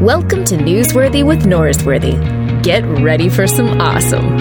[0.00, 2.62] Welcome to Newsworthy with Norsworthy.
[2.62, 4.38] Get ready for some awesome.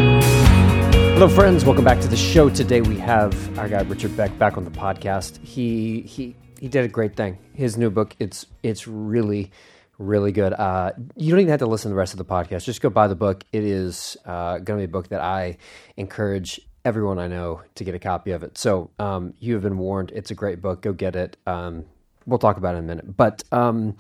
[1.16, 1.66] Hello, friends.
[1.66, 2.50] Welcome back to the show.
[2.50, 5.44] Today we have our guy Richard Beck back on the podcast.
[5.44, 7.40] He he he did a great thing.
[7.54, 9.52] His new book it's it's really
[9.98, 10.54] really good.
[10.54, 12.64] Uh, you don't even have to listen to the rest of the podcast.
[12.64, 13.44] Just go buy the book.
[13.52, 15.58] It is uh, going to be a book that I
[15.98, 18.58] encourage everyone I know to get a copy of it.
[18.58, 20.14] So um, you have been warned.
[20.16, 20.82] It's a great book.
[20.82, 21.36] Go get it.
[21.46, 21.84] Um,
[22.26, 23.18] we'll talk about it in a minute.
[23.18, 23.98] But um,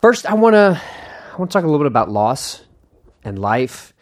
[0.00, 2.62] First, I want to I want to talk a little bit about loss
[3.24, 3.92] and life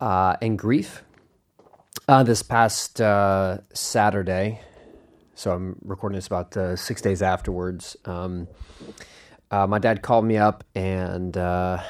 [0.00, 1.04] uh, and grief.
[2.08, 4.60] Uh, this past uh, Saturday,
[5.34, 7.94] so I'm recording this about uh, six days afterwards.
[8.06, 8.48] Um,
[9.50, 11.82] uh, my dad called me up and uh,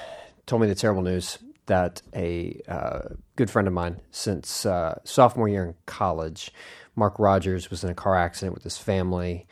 [0.46, 2.60] told me the terrible news that a
[3.36, 4.66] good friend of mine since
[5.04, 6.50] sophomore year in college,
[6.96, 9.46] Mark Rogers, was in a car accident with his family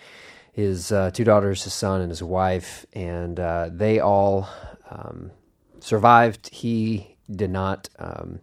[0.60, 4.48] his uh, two daughters, his son, and his wife, and uh, they all
[4.90, 5.30] um,
[5.80, 6.48] survived.
[6.52, 7.88] He did not.
[7.98, 8.40] Um,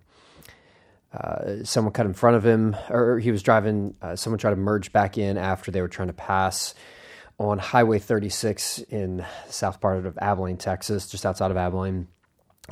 [1.13, 3.95] uh, someone cut in front of him, or he was driving.
[4.01, 6.75] Uh, someone tried to merge back in after they were trying to pass
[7.39, 12.07] on Highway 36 in the south part of Abilene, Texas, just outside of Abilene,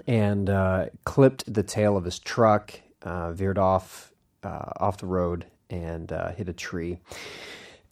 [0.07, 4.11] and uh, clipped the tail of his truck, uh, veered off
[4.43, 6.99] off the road, and hit a tree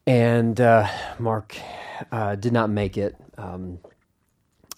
[0.06, 0.88] and uh,
[1.20, 1.56] Mark
[2.12, 3.16] uh, did not make it.
[3.38, 3.80] Um,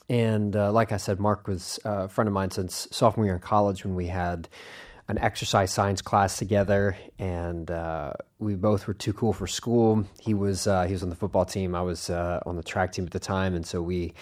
[0.08, 3.42] and uh, like I said, Mark was a friend of mine since sophomore year in
[3.42, 4.48] college when we had
[5.08, 10.06] an exercise science class together, and uh, we both were too cool for school.
[10.20, 11.76] He was uh, he was on the football team.
[11.76, 14.14] I was uh, on the track team at the time, and so we.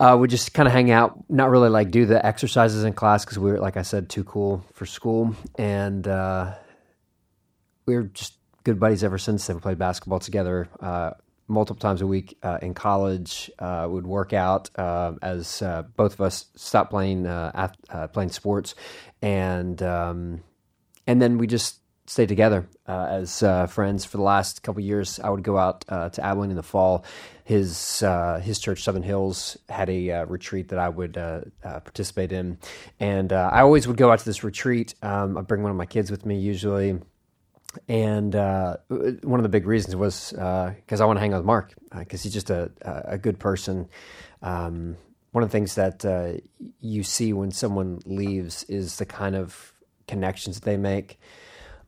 [0.00, 3.24] Uh, would just kind of hang out, not really like do the exercises in class
[3.24, 6.54] because we were, like I said, too cool for school, and uh,
[7.86, 8.34] we were just
[8.64, 9.46] good buddies ever since.
[9.46, 11.12] They've played basketball together uh,
[11.48, 13.50] multiple times a week uh, in college.
[13.58, 17.68] Uh, would work out uh, as uh, both of us stopped playing uh,
[18.12, 18.74] playing sports,
[19.20, 20.42] and um,
[21.06, 23.38] and then we just stayed together as
[23.70, 25.20] friends for the last couple years.
[25.20, 27.04] I would go out to Abilene in the fall.
[27.44, 28.02] His
[28.42, 31.14] his church, Southern Hills, had a retreat that I would
[31.62, 32.58] participate in,
[32.98, 34.94] and I always would go out to this retreat.
[35.02, 36.98] Um, I bring one of my kids with me usually
[37.88, 41.38] and uh, one of the big reasons was because uh, I want to hang out
[41.38, 43.88] with Mark because uh, he's just a a good person.
[44.42, 44.96] Um,
[45.32, 46.34] one of the things that uh,
[46.80, 49.72] you see when someone leaves is the kind of
[50.06, 51.18] connections that they make.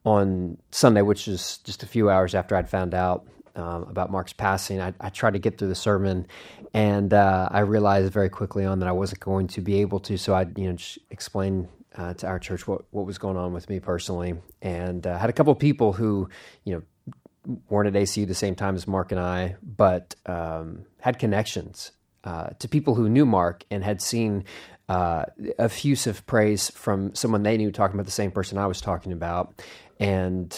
[0.04, 4.34] On Sunday, which is just a few hours after I'd found out um, about Mark's
[4.34, 6.26] passing, I, I, tried to get through the sermon,
[6.74, 10.18] and uh, I realized very quickly on that I wasn't going to be able to.
[10.18, 13.52] So I, you know, just explain uh, to our church what what was going on
[13.52, 16.28] with me personally, and uh, had a couple of people who
[16.64, 16.82] you know
[17.68, 21.92] weren't at ACU the same time as Mark and I, but um, had connections
[22.24, 24.44] uh, to people who knew Mark and had seen
[24.88, 25.24] uh,
[25.58, 29.62] effusive praise from someone they knew talking about the same person I was talking about,
[29.98, 30.56] and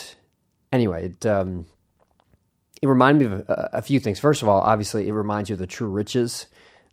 [0.73, 1.27] anyway, it.
[1.27, 1.67] Um,
[2.83, 4.21] it reminded me of a, a few things.
[4.21, 6.47] First of all, obviously, it reminds you of the true riches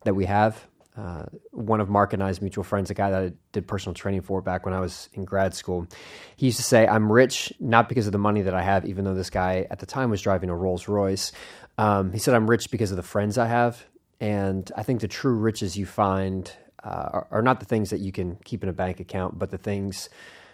[0.05, 0.65] that we have
[0.95, 4.21] uh, one of Mark and I's mutual friends, a guy that I did personal training
[4.21, 5.87] for back when I was in grad school,
[6.35, 9.03] he used to say, I'm rich not because of the money that I have, even
[9.03, 11.31] though this guy at the time was driving a Rolls Royce.
[11.79, 13.83] Um, he said, I'm rich because of the friends I have.
[14.19, 16.51] And I think the true riches you find
[16.83, 19.49] uh, are, are, not the things that you can keep in a bank account, but
[19.49, 20.09] the things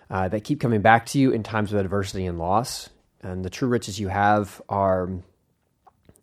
[0.09, 2.89] uh, that keep coming back to you in times of adversity and loss.
[3.21, 5.09] And the true riches you have are,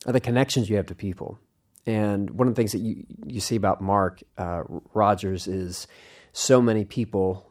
[0.06, 1.38] are the connections you have to people
[1.86, 5.86] and one of the things that you, you see about Mark uh, Rogers is
[6.32, 7.48] so many people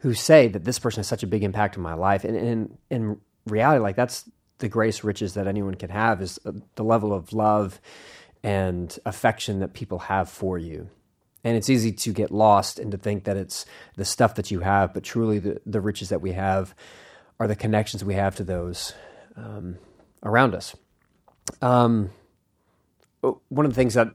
[0.00, 2.24] who say that this person has such a big impact on my life.
[2.24, 6.38] And in, in reality, like that's the grace riches that anyone can have is
[6.74, 7.80] the level of love
[8.42, 10.88] and affection that people have for you.
[11.42, 13.64] And it's easy to get lost and to think that it's
[13.96, 16.74] the stuff that you have, but truly the, the riches that we have
[17.38, 18.92] are the connections we have to those
[19.36, 19.78] um,
[20.22, 20.76] around us.
[21.62, 22.10] Um,
[23.20, 24.08] one of the things that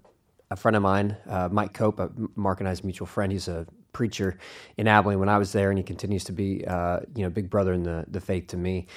[0.52, 3.66] a friend of mine, uh, Mike Cope, a Mark and I's mutual friend, he's a
[3.94, 4.38] preacher
[4.78, 7.50] in Abilene when I was there, and he continues to be, uh, you know, big
[7.50, 8.88] brother in the, the faith to me.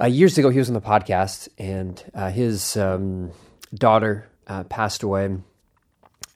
[0.00, 3.32] Uh, years ago, he was on the podcast, and uh, his um,
[3.74, 5.36] daughter uh, passed away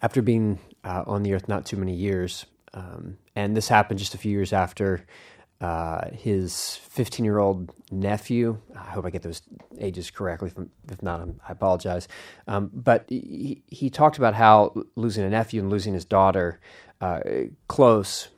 [0.03, 2.45] after being uh, on the earth not too many years.
[2.75, 5.07] Um, and this happened just a few years after
[5.61, 8.59] uh, his 15 year old nephew.
[8.77, 9.43] I hope I get those
[9.79, 10.53] ages correctly.
[10.91, 12.09] If not, I apologize.
[12.47, 16.61] Um, but he, he, talked about how losing a nephew and losing his daughter
[17.01, 17.21] uh,
[17.69, 18.29] close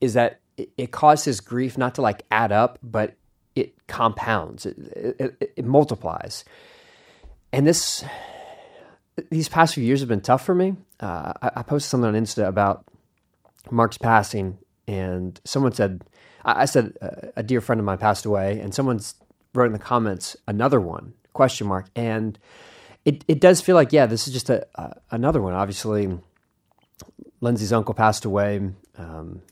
[0.00, 3.14] is that it, it, caused his grief not to like add up, but
[3.54, 4.76] it compounds, it,
[5.18, 6.44] it, it multiplies.
[7.52, 8.04] And this,
[9.30, 10.76] these past few years have been tough for me.
[11.00, 12.84] uh, I, I, posted something on Insta about
[13.70, 16.02] Mark's passing, and someone said,
[16.44, 19.00] I, said uh, a dear friend of mine passed away, and someone
[19.54, 22.38] wrote in the comments another one question mark, and
[23.04, 24.66] it it does feel like yeah, this is just a,
[25.10, 25.54] another one.
[25.54, 26.18] Obviously,
[27.40, 28.60] Lindsay's uncle passed away.
[28.96, 29.42] Um,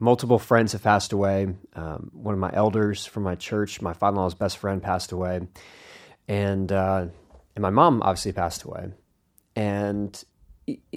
[0.00, 1.48] multiple friends have passed away.
[1.74, 5.40] Um, one of my elders from my church, my father-in-law's best friend, passed away,
[6.28, 7.06] and uh,
[7.56, 8.88] and my mom obviously passed away.
[9.56, 10.22] And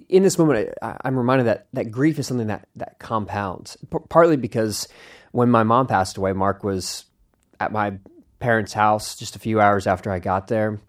[0.09, 3.77] in this moment, I, am reminded that that grief is something that that compounds.
[3.89, 4.87] P- partly because
[5.31, 7.05] when my mom passed away, Mark was
[7.59, 7.93] at my
[8.39, 10.79] parents' house just a few hours after I got there.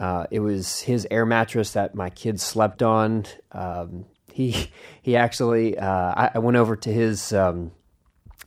[0.00, 3.26] Uh, it was his air mattress that my kids slept on.
[3.52, 4.68] Um, he
[5.02, 7.70] he actually uh, I, I, went over to his um,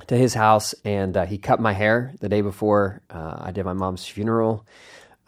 [0.08, 3.66] to his house and uh, he cut my hair the day before uh, I did
[3.66, 4.66] my mom's funeral.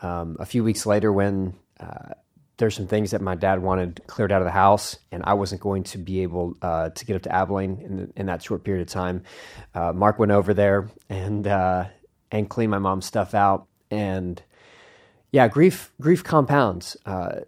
[0.02, 2.14] Um, a few weeks later, when uh,
[2.60, 5.62] there's some things that my dad wanted cleared out of the house, and I wasn't
[5.62, 8.82] going to be able uh, to get up to Abilene in, in, that short period
[8.82, 9.24] of time.
[9.74, 11.48] Uh, Mark went over there and
[12.32, 14.42] and cleaned my mom's stuff out, and
[15.32, 16.98] yeah, grief grief compounds.
[17.06, 17.42] Uh,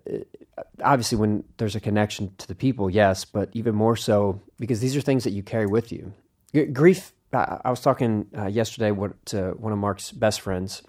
[0.84, 4.96] obviously, when there's a connection to the people, yes, but even more so because these
[4.96, 6.14] are things that you carry with you.
[6.54, 7.14] G- grief.
[7.34, 10.84] I, I was talking uh, yesterday to one of Mark's best friends,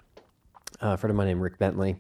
[0.81, 1.97] uh, a friend of mine named Rick Bentley,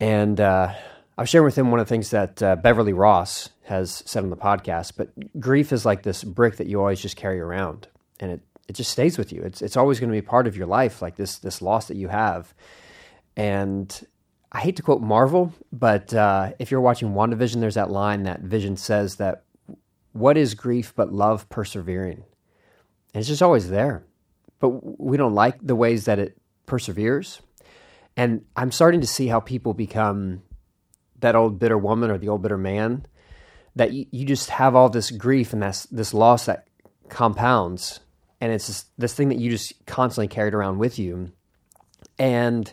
[0.00, 0.74] and uh,
[1.18, 4.22] I was sharing with him one of the things that uh, Beverly Ross has said
[4.22, 4.92] on the podcast.
[4.96, 5.10] But
[5.40, 7.88] grief is like this brick that you always just carry around,
[8.20, 9.42] and it it just stays with you.
[9.42, 11.96] It's it's always going to be part of your life, like this this loss that
[11.96, 12.54] you have
[13.36, 14.06] and
[14.50, 18.40] I hate to quote Marvel, but uh, if you're watching WandaVision, there's that line that
[18.40, 19.44] Vision says that
[20.12, 22.24] what is grief but love persevering?
[23.12, 24.04] And it's just always there.
[24.58, 27.42] But we don't like the ways that it perseveres.
[28.16, 30.42] And I'm starting to see how people become
[31.20, 33.06] that old bitter woman or the old bitter man,
[33.74, 36.66] that you, you just have all this grief and this, this loss that
[37.08, 38.00] compounds.
[38.40, 41.32] And it's this, this thing that you just constantly carried around with you.
[42.18, 42.72] And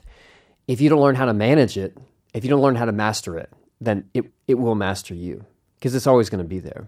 [0.67, 1.97] if you don't learn how to manage it,
[2.33, 3.49] if you don't learn how to master it,
[3.79, 5.45] then it, it will master you
[5.75, 6.87] because it's always going to be there.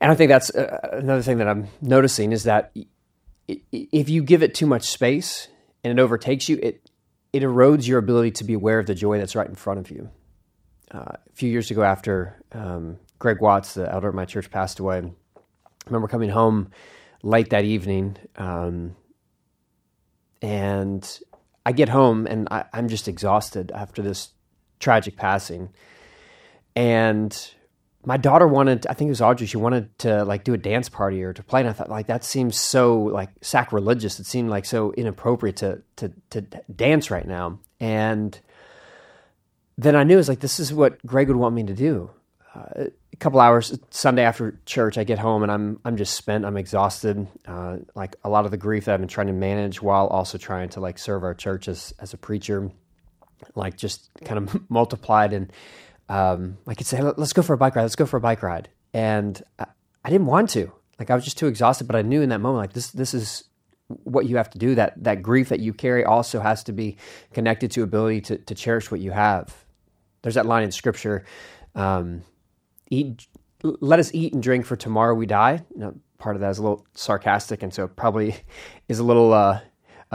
[0.00, 2.72] And I think that's uh, another thing that I'm noticing is that
[3.46, 5.48] if you give it too much space
[5.84, 6.90] and it overtakes you, it
[7.32, 9.90] it erodes your ability to be aware of the joy that's right in front of
[9.90, 10.10] you.
[10.90, 14.78] Uh, a few years ago, after um, Greg Watts, the elder at my church, passed
[14.78, 15.40] away, I
[15.86, 16.70] remember coming home
[17.22, 18.94] late that evening, um,
[20.42, 21.20] and
[21.64, 24.30] I get home and I, I'm just exhausted after this
[24.80, 25.70] tragic passing.
[26.74, 27.32] And
[28.04, 30.88] my daughter wanted, I think it was Audrey, she wanted to like do a dance
[30.88, 31.60] party or to play.
[31.60, 34.18] And I thought like that seems so like sacrilegious.
[34.18, 36.40] It seemed like so inappropriate to to to
[36.74, 37.60] dance right now.
[37.80, 38.38] And
[39.78, 42.10] then I knew it was like this is what Greg would want me to do.
[42.54, 46.44] Uh, a couple hours Sunday after church, I get home and I'm I'm just spent.
[46.44, 47.28] I'm exhausted.
[47.46, 50.38] Uh, like a lot of the grief that I've been trying to manage while also
[50.38, 52.70] trying to like serve our church as as a preacher,
[53.54, 55.32] like just kind of multiplied.
[55.32, 55.52] And
[56.08, 57.82] um, I could say, let's go for a bike ride.
[57.82, 58.68] Let's go for a bike ride.
[58.92, 59.66] And I,
[60.04, 60.72] I didn't want to.
[60.98, 61.86] Like I was just too exhausted.
[61.86, 63.44] But I knew in that moment, like this this is
[63.88, 64.74] what you have to do.
[64.74, 66.96] That that grief that you carry also has to be
[67.32, 69.64] connected to ability to to cherish what you have.
[70.22, 71.24] There's that line in scripture.
[71.74, 72.22] Um,
[72.90, 73.26] eat,
[73.62, 75.64] let us eat and drink for tomorrow we die.
[76.18, 78.36] Part of that is a little sarcastic, and so probably
[78.88, 79.60] is a little uh,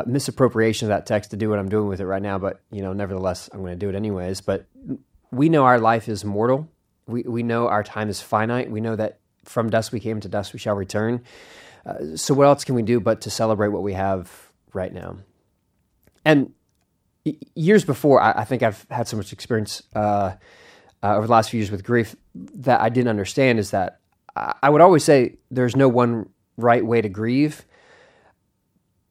[0.05, 2.37] misappropriation of that text to do what I'm doing with it right now.
[2.37, 4.41] But you know, nevertheless, I'm going to do it anyways.
[4.41, 4.67] But
[5.31, 6.69] we know our life is mortal.
[7.07, 8.69] We we know our time is finite.
[8.69, 11.23] We know that from dust we came, to dust we shall return.
[11.85, 15.17] Uh, so what else can we do but to celebrate what we have right now?
[16.25, 16.53] And
[17.55, 19.83] years before, I, I think I've had so much experience.
[19.95, 20.33] Uh,
[21.03, 23.99] uh, over the last few years with grief that I didn't understand is that
[24.35, 27.65] I would always say there's no one right way to grieve,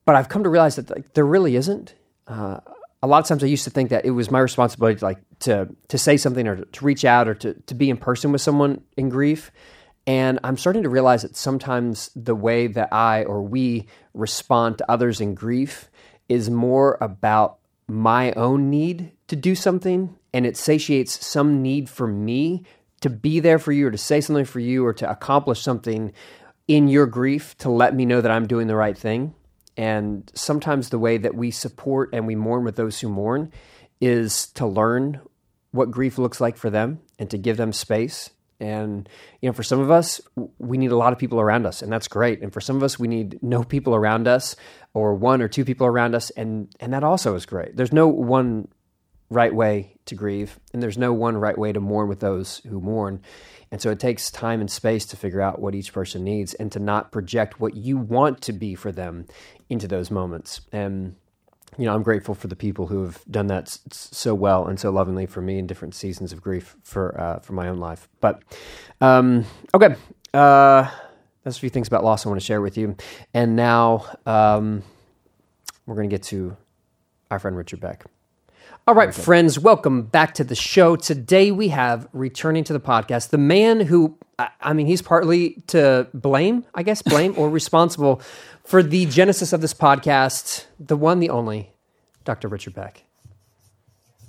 [0.05, 1.95] but I've come to realize that like, there really isn't.
[3.03, 5.19] A lot of times I used to think that it was my responsibility to, like
[5.41, 8.41] to to say something or to reach out or to to be in person with
[8.41, 9.51] someone in grief.
[10.07, 14.91] And I'm starting to realize that sometimes the way that I or we respond to
[14.91, 15.91] others in grief
[16.29, 22.07] is more about my own need to do something and it satiates some need for
[22.07, 22.65] me
[23.01, 26.13] to be there for you or to say something for you or to accomplish something
[26.69, 29.35] in your grief to let me know that I'm doing the right thing.
[29.77, 33.53] And sometimes the way that we support and we mourn with those who mourn
[34.01, 35.21] is to learn
[35.71, 38.31] what grief looks like for them and to give them space.
[38.59, 39.07] And,
[39.43, 40.21] you know, for some of us,
[40.59, 42.41] we need a lot of people around us, and that's great.
[42.41, 44.57] And for some of us, we need no people around us
[44.95, 47.77] or one or two people around us, and, and that also is great.
[47.77, 48.69] There's no one
[49.29, 52.81] right way to grieve, and there's no one right way to mourn with those who
[52.81, 53.21] mourn.
[53.77, 56.73] And so it takes time and space to figure out what each person needs and
[56.73, 59.27] to not project what you want to be for them
[59.69, 60.63] into those moments.
[60.73, 61.15] And
[61.77, 64.89] you know, I'm grateful for the people who have done that so well and so
[64.89, 68.09] lovingly for me in different seasons of grief for uh, for my own life.
[68.23, 68.43] But
[69.03, 69.95] um, okay,
[70.33, 70.91] uh,
[71.45, 72.97] that's a few things about loss I want to share with you.
[73.35, 74.85] And now um,
[75.85, 76.57] we're going to get to
[77.31, 78.07] our friend Richard Beck.
[78.89, 80.95] All right, friends, welcome back to the show.
[80.95, 84.17] Today we have returning to the podcast the man who,
[84.61, 88.23] I mean, he's partly to blame, I guess, blame or responsible
[88.63, 91.73] for the genesis of this podcast, the one, the only,
[92.25, 92.47] Dr.
[92.47, 93.03] Richard Beck.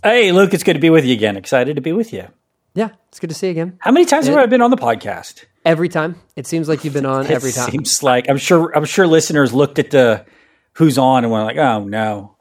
[0.02, 1.38] Hey, Luke, it's good to be with you again.
[1.38, 2.28] Excited to be with you.
[2.74, 3.78] Yeah, it's good to see you again.
[3.82, 5.46] How many times have I been on the podcast?
[5.66, 6.16] Every time.
[6.36, 7.70] It seems like you've been on every it time.
[7.70, 10.26] seems like I'm sure I'm sure listeners looked at the
[10.74, 12.37] who's on and went like, oh no.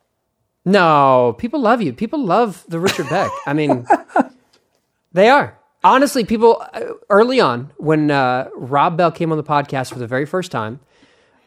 [0.67, 1.93] No, people love you.
[1.93, 3.31] People love the Richard Beck.
[3.47, 3.87] I mean,
[5.13, 5.57] they are.
[5.85, 10.09] Honestly, people uh, early on when uh, Rob Bell came on the podcast for the
[10.09, 10.81] very first time,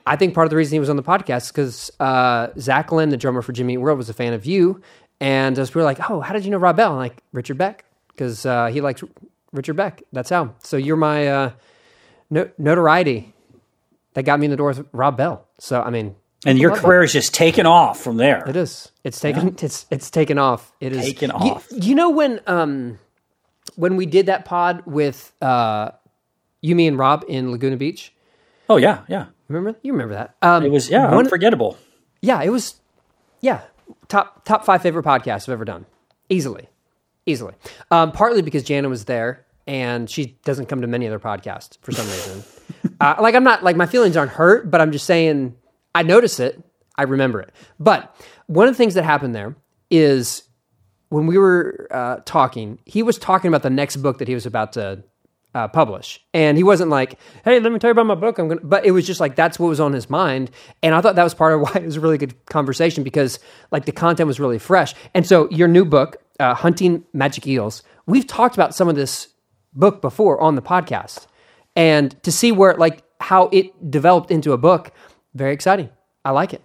[0.07, 2.93] I think part of the reason he was on the podcast is because uh, Zach
[2.93, 4.81] Lind, the drummer for Jimmy Eat World, was a fan of you,
[5.19, 7.57] and as we were like, "Oh, how did you know Rob Bell?" I'm like, "Richard
[7.57, 9.03] Beck," because uh, he likes
[9.51, 10.01] Richard Beck.
[10.13, 10.55] That's how.
[10.59, 11.51] So you're my uh,
[12.29, 13.33] no- notoriety
[14.13, 15.45] that got me in the door with Rob Bell.
[15.59, 18.47] So I mean, And your career is just taken off from there.
[18.47, 18.91] it is.
[19.03, 19.55] It's taken.
[19.61, 20.71] It's it's taken off.
[20.79, 21.67] It is Taken You- off.
[21.71, 22.97] You, know when um
[23.75, 25.91] when we did that pod with uh
[26.61, 28.13] you, me, and Rob in Laguna Beach.
[28.69, 29.25] Oh yeah, yeah.
[29.47, 29.77] Remember?
[29.81, 30.35] You remember that?
[30.41, 31.77] Um, It was yeah, one- unforgettable.
[32.21, 32.41] yeah.
[32.41, 32.75] It was.
[33.41, 33.61] Yeah,
[34.09, 35.85] top top five favorite podcasts I've ever done,
[36.29, 36.67] easily,
[37.25, 37.53] easily.
[37.89, 41.91] Um, partly because Jana was there, and she doesn't come to many other podcasts for
[41.93, 42.43] some reason.
[43.01, 45.55] uh, like I'm not like my feelings aren't hurt, but I'm just saying
[45.99, 46.63] I notice it,
[46.95, 47.51] I remember it.
[47.77, 48.15] But
[48.47, 49.57] one of the things that happened there
[49.91, 50.43] is
[51.09, 54.45] when we were uh, talking, he was talking about the next book that he was
[54.45, 55.03] about to
[55.53, 58.47] uh, publish, and he wasn't like, "Hey, let me tell you about my book." I'm
[58.47, 60.51] gonna, but it was just like that's what was on his mind,
[60.81, 63.37] and I thought that was part of why it was a really good conversation because
[63.69, 64.93] like the content was really fresh.
[65.13, 69.27] And so your new book, uh, "Hunting Magic Eels," we've talked about some of this
[69.73, 71.27] book before on the podcast,
[71.75, 74.93] and to see where like how it developed into a book,
[75.33, 75.89] very exciting.
[76.23, 76.61] I like it.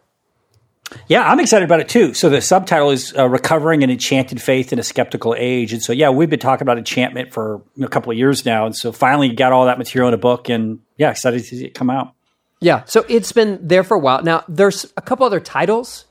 [1.09, 2.15] Yeah, I'm excited about it too.
[2.15, 5.93] So the subtitle is uh, "Recovering an Enchanted Faith in a Skeptical Age," and so
[5.93, 9.31] yeah, we've been talking about enchantment for a couple of years now, and so finally
[9.33, 12.13] got all that material in a book, and yeah, excited to see it come out.
[12.61, 14.23] Yeah, so it's been there for a while.
[14.23, 16.05] Now, there's a couple other titles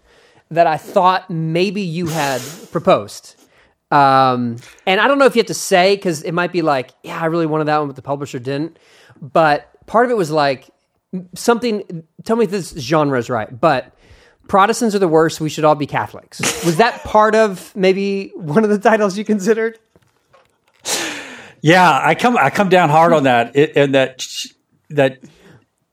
[0.51, 2.41] that I thought maybe you had
[2.71, 3.35] proposed.
[3.89, 4.57] Um,
[4.87, 7.19] and I don't know if you have to say, because it might be like, yeah,
[7.19, 8.77] I really wanted that one, but the publisher didn't.
[9.21, 10.69] But part of it was like
[11.35, 13.93] something, tell me if this genre is right, but
[14.47, 15.39] Protestants are the worst.
[15.39, 16.39] We should all be Catholics.
[16.65, 19.79] Was that part of maybe one of the titles you considered?
[21.61, 24.21] Yeah, I come I come down hard on that it, and that
[24.89, 25.19] that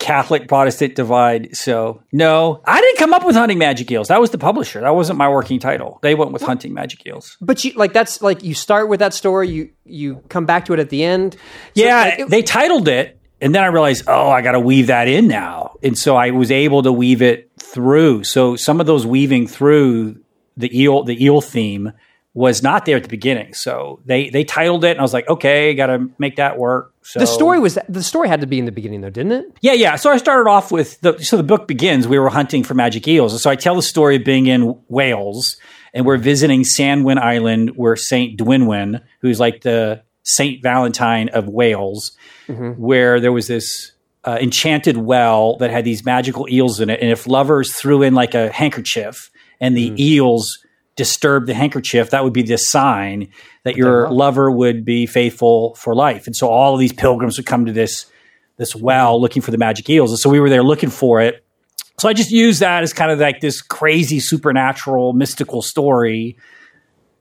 [0.01, 1.55] Catholic Protestant divide.
[1.57, 4.09] So no, I didn't come up with hunting magic eels.
[4.09, 4.81] That was the publisher.
[4.81, 6.01] That wasn't my working title.
[6.03, 7.37] They went with hunting magic eels.
[7.41, 10.73] But you like that's like you start with that story, you you come back to
[10.73, 11.35] it at the end.
[11.35, 11.39] So,
[11.75, 14.89] Yeah, like, it- they titled it, and then I realized, oh, I got to weave
[14.89, 18.25] that in now, and so I was able to weave it through.
[18.25, 20.21] So some of those weaving through
[20.57, 21.93] the eel, the eel theme
[22.33, 23.55] was not there at the beginning.
[23.55, 26.95] So they they titled it, and I was like, okay, got to make that work.
[27.03, 29.47] So The story was the story had to be in the beginning though, didn't it?
[29.61, 29.97] Yeah, yeah.
[29.97, 32.07] So I started off with the so the book begins.
[32.07, 34.79] We were hunting for magic eels, and so I tell the story of being in
[34.89, 35.57] Wales,
[35.93, 42.13] and we're visiting Llanddwyn Island, where Saint Dwynwen, who's like the Saint Valentine of Wales,
[42.77, 43.93] where there was this
[44.25, 48.15] uh, enchanted well that had these magical eels in it, and if lovers threw in
[48.15, 50.59] like a handkerchief, and the eels
[50.97, 53.29] disturbed the handkerchief, that would be the sign
[53.65, 56.27] that your lover would be faithful for life.
[56.27, 58.07] And so all of these pilgrims would come to this
[58.57, 60.11] this well looking for the magic eels.
[60.11, 61.43] And so we were there looking for it.
[61.99, 66.37] So I just used that as kind of like this crazy supernatural mystical story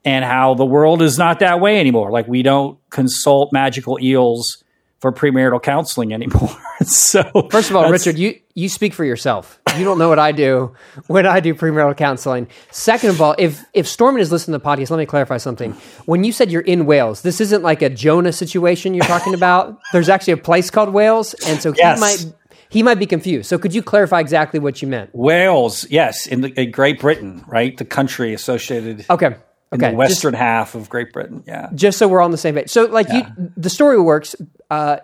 [0.10, 2.10] and how the world is not that way anymore.
[2.12, 4.64] Like we don't consult magical eels
[5.00, 6.50] for premarital counseling anymore.
[6.82, 9.60] so First of all, Richard, you you speak for yourself.
[9.78, 10.76] You don't know what I do
[11.08, 12.48] when I do premarital counseling.
[12.72, 15.72] Second of all, if if Stormin is listening to the podcast, let me clarify something.
[16.06, 19.78] When you said you're in Wales, this isn't like a Jonah situation you're talking about.
[19.94, 22.00] There's actually a place called Wales, and so he Yes.
[22.02, 22.34] might
[22.70, 23.48] he might be confused.
[23.50, 25.10] So could you clarify exactly what you meant?
[25.14, 27.76] Wales, yes, in, the, in Great Britain, right?
[27.78, 29.36] The country associated Okay.
[29.72, 29.92] In Okay.
[29.92, 31.44] the Just- western half of Great Britain.
[31.48, 31.70] Yeah.
[31.76, 32.70] just so we're on the same page.
[32.70, 33.22] So, like, you,
[33.56, 34.36] the story works
[34.72, 34.98] uh,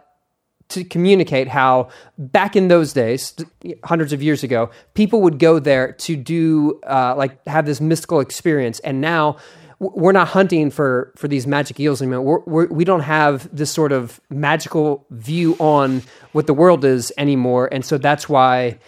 [0.69, 3.35] to communicate how back in those days,
[3.83, 8.19] hundreds of years ago, people would go there to do uh, like have this mystical
[8.19, 9.37] experience, and now.
[9.79, 12.21] we're not hunting for for these magic eels anymore.
[12.21, 16.85] We're, we're, we do not have this sort of magical view on what the world
[16.85, 18.79] is anymore, and so that's why.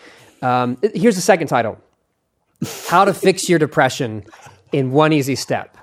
[0.41, 1.77] Um, here's the second title:
[2.87, 4.23] How to Fix Your Depression
[4.71, 5.77] in One Easy Step.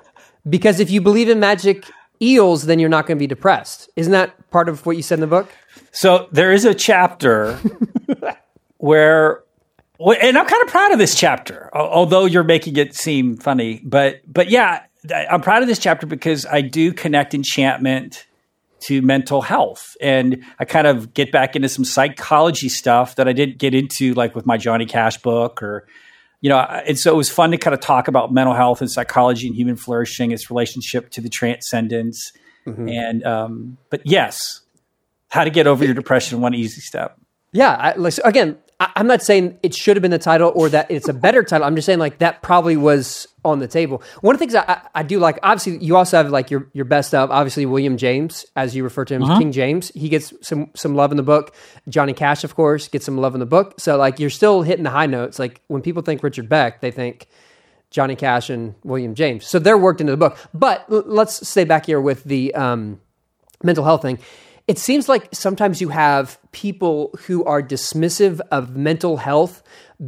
[0.48, 1.84] Because if you believe in magic
[2.20, 3.88] eels, then you're not going to be depressed.
[3.96, 5.50] Isn't that part of what you said in the book?
[5.92, 7.58] So there is a chapter
[8.78, 9.42] where
[10.00, 13.80] and I'm kind of proud of this chapter, although you're making it seem funny.
[13.84, 14.82] But but yeah,
[15.30, 18.26] I'm proud of this chapter because I do connect enchantment
[18.80, 23.32] to mental health, and I kind of get back into some psychology stuff that I
[23.32, 25.86] didn't get into, like with my Johnny Cash book, or
[26.44, 26.58] you know.
[26.58, 29.56] And so it was fun to kind of talk about mental health and psychology and
[29.56, 32.32] human flourishing, its relationship to the transcendence,
[32.66, 32.86] mm-hmm.
[32.86, 34.60] and um, but yes,
[35.28, 37.18] how to get over your depression one easy step.
[37.52, 38.58] Yeah, I, like, again,
[38.94, 41.42] I, am not saying it should have been the title or that it's a better
[41.42, 41.66] title.
[41.66, 44.02] I'm just saying like that probably was on the table.
[44.20, 46.84] One of the things I, I, do like, obviously, you also have like your your
[46.84, 49.38] best of obviously William James, as you refer to him, uh-huh.
[49.38, 49.90] King James.
[49.94, 51.54] He gets some some love in the book.
[51.88, 53.80] Johnny Cash, of course, gets some love in the book.
[53.80, 55.38] So like you're still hitting the high notes.
[55.38, 57.26] Like when people think Richard Beck, they think.
[57.90, 59.46] Johnny Cash and William James.
[59.46, 60.36] So they're worked into the book.
[60.52, 63.00] But l- let's stay back here with the um,
[63.62, 64.18] mental health thing
[64.66, 69.62] it seems like sometimes you have people who are dismissive of mental health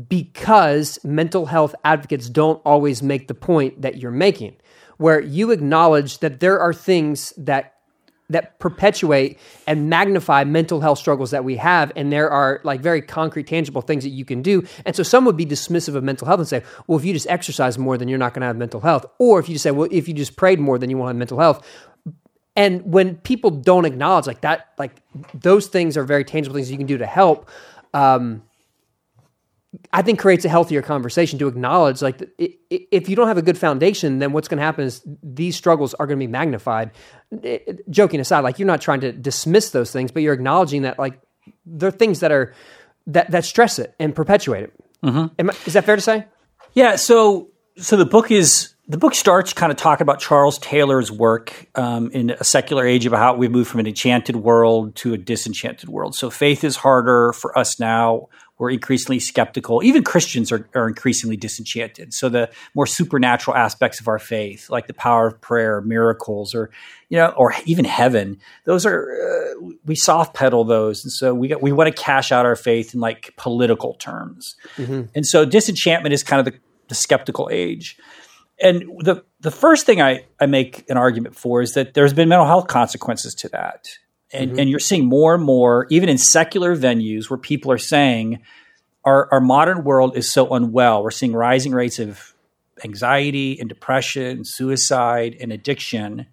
[0.08, 4.56] because mental health advocates don't always make the point that you're making
[4.98, 7.72] where you acknowledge that there are things that
[8.28, 13.00] that perpetuate and magnify mental health struggles that we have and there are like very
[13.00, 14.66] concrete tangible things that you can do.
[14.84, 17.28] And so some would be dismissive of mental health and say well if you just
[17.28, 19.06] exercise more then you're not going to have mental health.
[19.18, 21.16] Or if you just say well if you just prayed more then you won't have
[21.16, 21.64] mental health
[22.56, 24.92] and when people don't acknowledge like that, like
[25.34, 27.50] those things are very tangible things you can do to help.
[27.92, 28.42] Um,
[29.92, 33.58] I think creates a healthier conversation to acknowledge like if you don't have a good
[33.58, 36.92] foundation, then what's going to happen is these struggles are going to be magnified.
[37.90, 41.21] Joking aside, like you're not trying to dismiss those things, but you're acknowledging that like
[41.66, 42.54] there are things that are
[43.08, 44.73] that that stress it and perpetuate it.
[45.02, 45.50] Mm-hmm.
[45.50, 46.25] I, is that fair to say?
[46.73, 46.97] Yeah.
[46.97, 51.66] So so the book is the book starts kind of talking about Charles Taylor's work
[51.75, 55.18] um, in a secular age about how we move from an enchanted world to a
[55.18, 56.14] disenchanted world.
[56.14, 58.28] So faith is harder for us now.
[58.58, 59.82] We're increasingly skeptical.
[59.82, 62.14] Even Christians are, are increasingly disenchanted.
[62.14, 66.70] So the more supernatural aspects of our faith, like the power of prayer, miracles, or
[67.08, 71.49] you know, or even heaven, those are uh, we soft pedal those, and so we
[71.49, 74.56] got, we want to cash out our faith in like political terms.
[74.76, 75.02] Mm-hmm.
[75.14, 77.99] And so disenchantment is kind of the, the skeptical age
[78.60, 82.28] and the the first thing I, I make an argument for is that there's been
[82.28, 83.88] mental health consequences to that.
[84.32, 84.60] And, mm-hmm.
[84.60, 88.42] and you're seeing more and more, even in secular venues, where people are saying
[89.04, 91.02] our, our modern world is so unwell.
[91.02, 92.34] We're seeing rising rates of
[92.84, 96.26] anxiety and depression, suicide and addiction.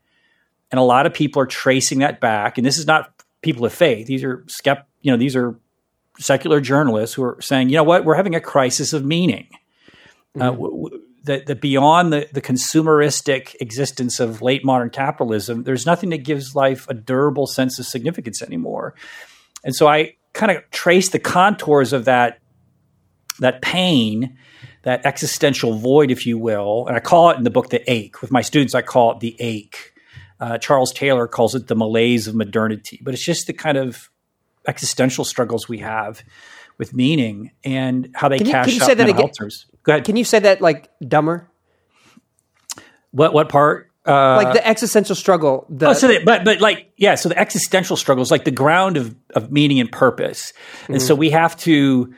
[0.71, 2.57] And a lot of people are tracing that back.
[2.57, 4.07] And this is not people of faith.
[4.07, 5.59] These are skept, you know, these are
[6.17, 9.49] secular journalists who are saying, you know what, we're having a crisis of meaning.
[10.35, 10.41] Uh, mm-hmm.
[10.41, 15.85] Uh, w- w- that, that beyond the, the consumeristic existence of late modern capitalism, there's
[15.85, 18.93] nothing that gives life a durable sense of significance anymore.
[19.63, 22.39] And so I kind of trace the contours of that
[23.39, 24.37] that pain,
[24.83, 28.21] that existential void, if you will, and I call it in the book the ache.
[28.21, 29.93] With my students, I call it the ache.
[30.39, 34.11] Uh, Charles Taylor calls it the malaise of modernity, but it's just the kind of
[34.67, 36.23] existential struggles we have
[36.77, 39.21] with meaning and how they can you, cash can you out say that again?
[39.21, 39.65] Altars.
[39.83, 40.05] Go ahead.
[40.05, 41.49] Can you say that like dumber?
[43.11, 43.91] What what part?
[44.05, 45.65] Uh, like the existential struggle.
[45.69, 48.51] The, oh, so that, but but like yeah, so the existential struggle is like the
[48.51, 50.51] ground of of meaning and purpose,
[50.87, 51.07] and mm-hmm.
[51.07, 52.13] so we have to,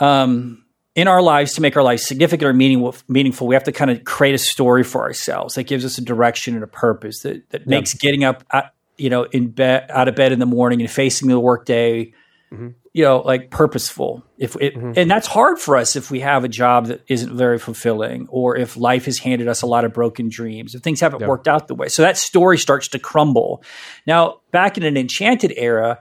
[0.00, 0.64] um,
[0.96, 3.90] in our lives to make our lives significant or meaningful, meaningful, we have to kind
[3.90, 7.48] of create a story for ourselves that gives us a direction and a purpose that
[7.50, 10.80] that makes getting up, at, you know, in bed out of bed in the morning
[10.80, 12.12] and facing the workday
[12.54, 12.68] mm-hmm.
[12.92, 14.24] you know, like purposeful.
[14.38, 14.92] If it, mm-hmm.
[14.96, 18.56] and that's hard for us if we have a job that isn't very fulfilling, or
[18.56, 21.26] if life has handed us a lot of broken dreams, if things haven't yeah.
[21.26, 21.88] worked out the way.
[21.88, 23.62] So that story starts to crumble.
[24.06, 26.00] Now, back in an enchanted era,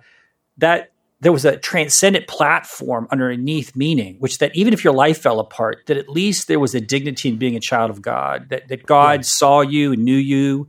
[0.57, 5.39] that there was a transcendent platform underneath meaning, which that even if your life fell
[5.39, 8.67] apart, that at least there was a dignity in being a child of God, that,
[8.67, 9.25] that God yeah.
[9.25, 10.67] saw you and knew you,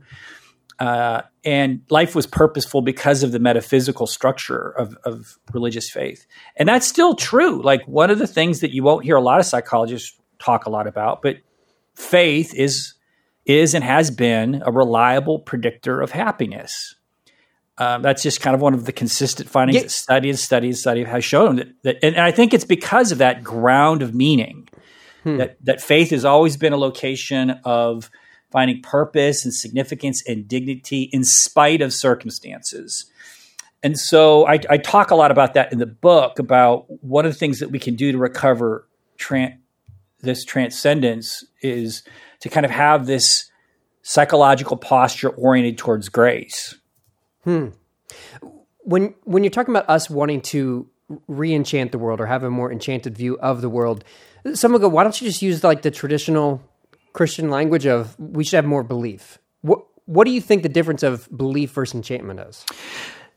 [0.79, 6.25] uh, and life was purposeful because of the metaphysical structure of, of religious faith.
[6.57, 7.61] And that's still true.
[7.61, 10.69] Like one of the things that you won't hear a lot of psychologists talk a
[10.69, 11.37] lot about, but
[11.93, 12.93] faith is
[13.45, 16.95] is and has been a reliable predictor of happiness.
[17.77, 19.81] Um, that's just kind of one of the consistent findings yeah.
[19.83, 22.63] that study and study and study has shown that, that and, and, I think it's
[22.63, 24.67] because of that ground of meaning
[25.23, 25.37] hmm.
[25.37, 28.09] that that faith has always been a location of
[28.55, 33.11] finding purpose and significance and dignity in spite of circumstances.
[33.83, 37.33] And so I, I, talk a lot about that in the book about one of
[37.33, 38.87] the things that we can do to recover
[39.19, 39.57] tran-
[40.21, 42.03] this transcendence is
[42.39, 43.51] to kind of have this
[44.03, 46.75] psychological posture oriented towards grace.
[47.43, 47.71] Hmm.
[48.83, 50.87] When when you're talking about us wanting to
[51.27, 54.05] re-enchant the world or have a more enchanted view of the world,
[54.53, 56.61] someone go, why don't you just use like the traditional
[57.15, 59.39] Christian language of we should have more belief?
[59.61, 62.65] What what do you think the difference of belief versus enchantment is?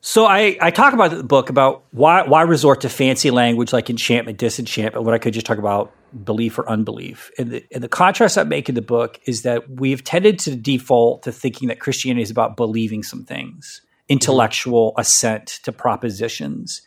[0.00, 3.88] So I, I talk about the book about why why resort to fancy language like
[3.88, 5.92] enchantment, disenchantment, when I could just talk about
[6.24, 7.30] belief or unbelief.
[7.38, 10.56] And the, and the contrast I make in the book is that we've tended to
[10.56, 16.82] default to thinking that Christianity is about believing some things, intellectual assent to propositions.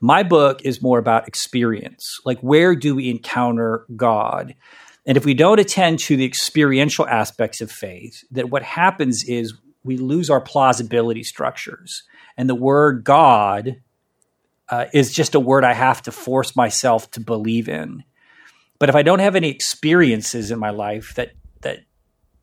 [0.00, 2.20] My book is more about experience.
[2.26, 4.54] Like, where do we encounter God?
[5.06, 9.54] And if we don't attend to the experiential aspects of faith, that what happens is
[9.84, 12.02] we lose our plausibility structures.
[12.36, 13.80] And the word God
[14.68, 18.02] uh, is just a word I have to force myself to believe in.
[18.78, 21.80] But if I don't have any experiences in my life that that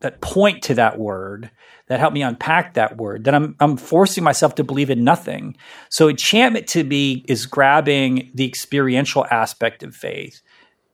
[0.00, 1.50] that point to that word,
[1.86, 5.56] that help me unpack that word, then I'm I'm forcing myself to believe in nothing.
[5.90, 10.40] So enchantment to me is grabbing the experiential aspect of faith.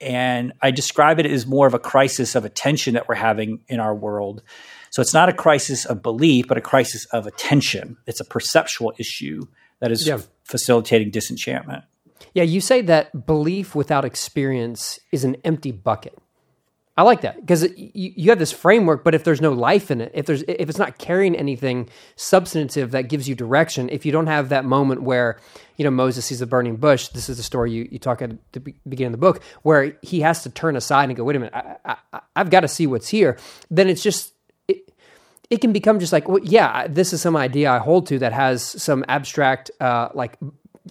[0.00, 3.80] And I describe it as more of a crisis of attention that we're having in
[3.80, 4.42] our world.
[4.90, 7.96] So it's not a crisis of belief, but a crisis of attention.
[8.06, 9.42] It's a perceptual issue
[9.80, 10.18] that is yeah.
[10.44, 11.84] facilitating disenchantment.
[12.34, 16.18] Yeah, you say that belief without experience is an empty bucket.
[17.00, 20.02] I like that because you, you have this framework, but if there's no life in
[20.02, 24.12] it, if there's if it's not carrying anything substantive that gives you direction, if you
[24.12, 25.38] don't have that moment where
[25.78, 28.32] you know Moses sees the burning bush, this is the story you, you talk at
[28.52, 31.38] the beginning of the book, where he has to turn aside and go, wait a
[31.38, 31.54] minute,
[31.86, 31.96] I,
[32.36, 33.38] I've got to see what's here.
[33.70, 34.34] Then it's just
[34.68, 34.92] it,
[35.48, 38.34] it can become just like, well, yeah, this is some idea I hold to that
[38.34, 40.36] has some abstract, uh, like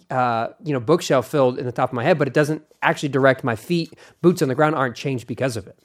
[0.09, 3.09] uh, you know, bookshelf filled in the top of my head, but it doesn't actually
[3.09, 3.93] direct my feet.
[4.23, 5.77] Boots on the ground aren't changed because of it.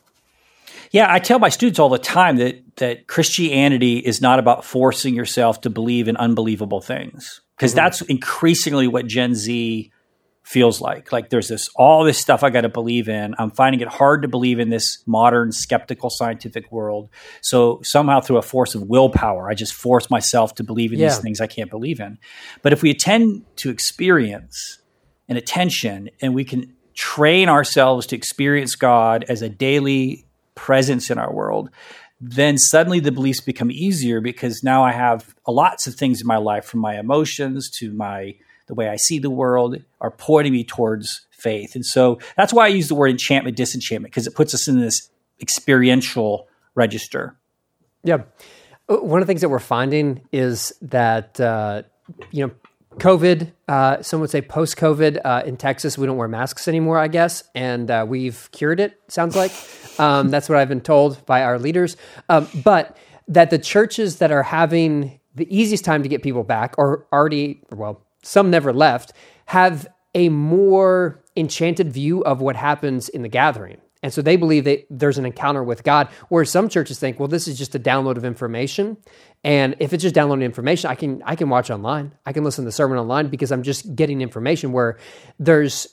[0.95, 5.17] Yeah, I tell my students all the time that that Christianity is not about forcing
[5.17, 7.79] yourself to believe in unbelievable things because mm-hmm.
[7.79, 9.91] that's increasingly what Gen Z
[10.45, 11.11] feels like.
[11.11, 13.35] Like there's this all this stuff I got to believe in.
[13.41, 17.09] I'm finding it hard to believe in this modern skeptical scientific world.
[17.41, 21.09] So somehow through a force of willpower, I just force myself to believe in yeah.
[21.09, 22.19] these things I can't believe in.
[22.63, 24.79] But if we attend to experience
[25.29, 30.24] and attention and we can train ourselves to experience God as a daily
[30.55, 31.71] presence in our world,
[32.21, 36.37] then suddenly the beliefs become easier because now I have lots of things in my
[36.37, 38.35] life from my emotions to my
[38.67, 41.75] the way I see the world are pointing me towards faith.
[41.75, 44.81] And so that's why I use the word enchantment, disenchantment, because it puts us in
[44.81, 47.37] this experiential register.
[48.03, 48.23] Yeah.
[48.89, 51.83] Uh, one of the things that we're finding is that, uh,
[52.31, 52.55] you know,
[52.99, 56.99] COVID, uh, some would say post COVID uh, in Texas, we don't wear masks anymore,
[56.99, 57.45] I guess.
[57.55, 59.53] And uh, we've cured it, sounds like.
[59.97, 61.97] Um, that's what I've been told by our leaders.
[62.29, 62.97] Um, but
[63.29, 67.63] that the churches that are having the easiest time to get people back are already,
[67.71, 69.13] well, some never left,
[69.47, 73.81] have a more enchanted view of what happens in the gathering.
[74.05, 77.27] And so they believe that there's an encounter with God, whereas some churches think, well,
[77.27, 78.99] this is just a download of information.
[79.43, 82.13] And if it's just downloading information, I can I can watch online.
[82.27, 84.99] I can listen to the sermon online because I'm just getting information where
[85.39, 85.87] there's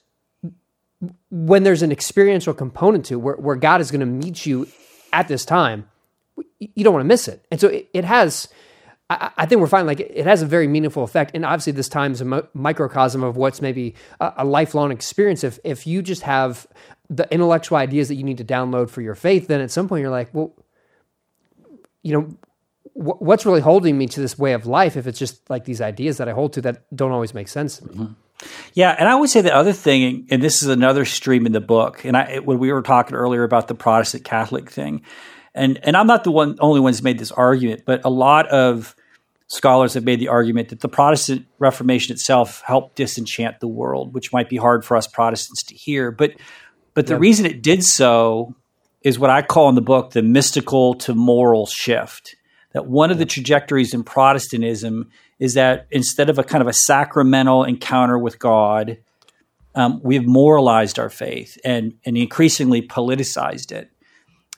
[1.29, 4.67] when there's an experiential component to where, where God is going to meet you
[5.13, 5.89] at this time,
[6.59, 7.45] you don't want to miss it.
[7.49, 8.49] And so it, it has
[9.11, 9.85] I, I think we're fine.
[9.85, 11.31] like it has a very meaningful effect.
[11.33, 15.43] And obviously, this time is a microcosm of what's maybe a, a lifelong experience.
[15.43, 16.67] If if you just have
[17.09, 20.01] the intellectual ideas that you need to download for your faith, then at some point
[20.01, 20.55] you're like, well,
[22.03, 22.37] you know,
[22.93, 26.17] what's really holding me to this way of life if it's just like these ideas
[26.17, 27.93] that I hold to that don't always make sense to me.
[27.93, 28.13] Mm-hmm.
[28.73, 31.61] Yeah, and I would say the other thing, and this is another stream in the
[31.61, 35.03] book, and I, when we were talking earlier about the Protestant Catholic thing,
[35.53, 38.95] and and I'm not the one only one's made this argument, but a lot of
[39.51, 44.31] scholars have made the argument that the Protestant Reformation itself helped disenchant the world, which
[44.31, 46.09] might be hard for us Protestants to hear.
[46.11, 46.35] But
[46.93, 47.19] but the yeah.
[47.19, 48.55] reason it did so
[49.01, 52.35] is what I call in the book the mystical to moral shift.
[52.73, 55.09] That one of the trajectories in Protestantism
[55.39, 58.99] is that instead of a kind of a sacramental encounter with God,
[59.75, 63.91] um, we have moralized our faith and, and increasingly politicized it.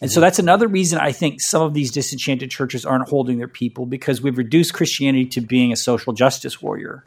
[0.03, 3.47] And so that's another reason I think some of these disenchanted churches aren't holding their
[3.47, 7.05] people because we've reduced Christianity to being a social justice warrior.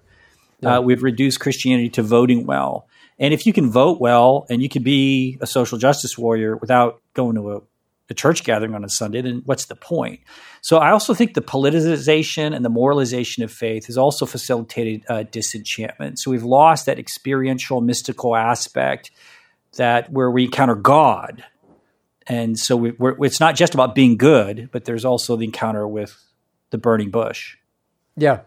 [0.61, 0.78] Yeah.
[0.78, 2.88] Uh, we've reduced Christianity to voting well.
[3.18, 7.02] And if you can vote well and you can be a social justice warrior without
[7.12, 7.61] going to a
[8.09, 10.20] a church gathering on a Sunday, then what's the point?
[10.61, 15.24] So I also think the politicization and the moralization of faith has also facilitated uh,
[15.24, 16.20] disenchantment.
[16.20, 19.11] So we've lost that experiential, mystical aspect
[19.76, 21.44] that where we encounter God,
[22.26, 26.24] and so we, it's not just about being good, but there's also the encounter with
[26.70, 27.56] the burning bush.
[28.16, 28.40] Yeah,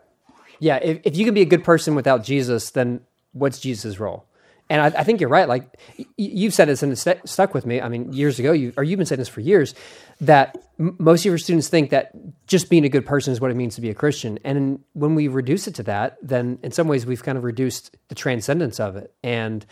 [0.59, 0.77] yeah.
[0.77, 4.25] If, if you can be a good person without Jesus, then what's Jesus' role?
[4.71, 5.47] And I, I, think you're right.
[5.47, 5.79] Like
[6.15, 7.81] you've said this and it's st- stuck with me.
[7.81, 9.73] I mean, years ago, you or you've been saying this for years
[10.21, 12.11] that m- most of your students think that
[12.45, 14.37] just being a good person is what it means to be a Christian.
[14.43, 17.97] And when we reduce it to that, then in some ways we've kind of reduced
[18.09, 19.11] the transcendence of it.
[19.23, 19.65] And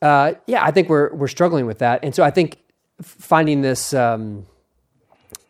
[0.00, 2.04] uh, yeah, I think we're we're struggling with that.
[2.04, 2.58] And so I think
[3.02, 3.94] finding this.
[3.94, 4.46] Um,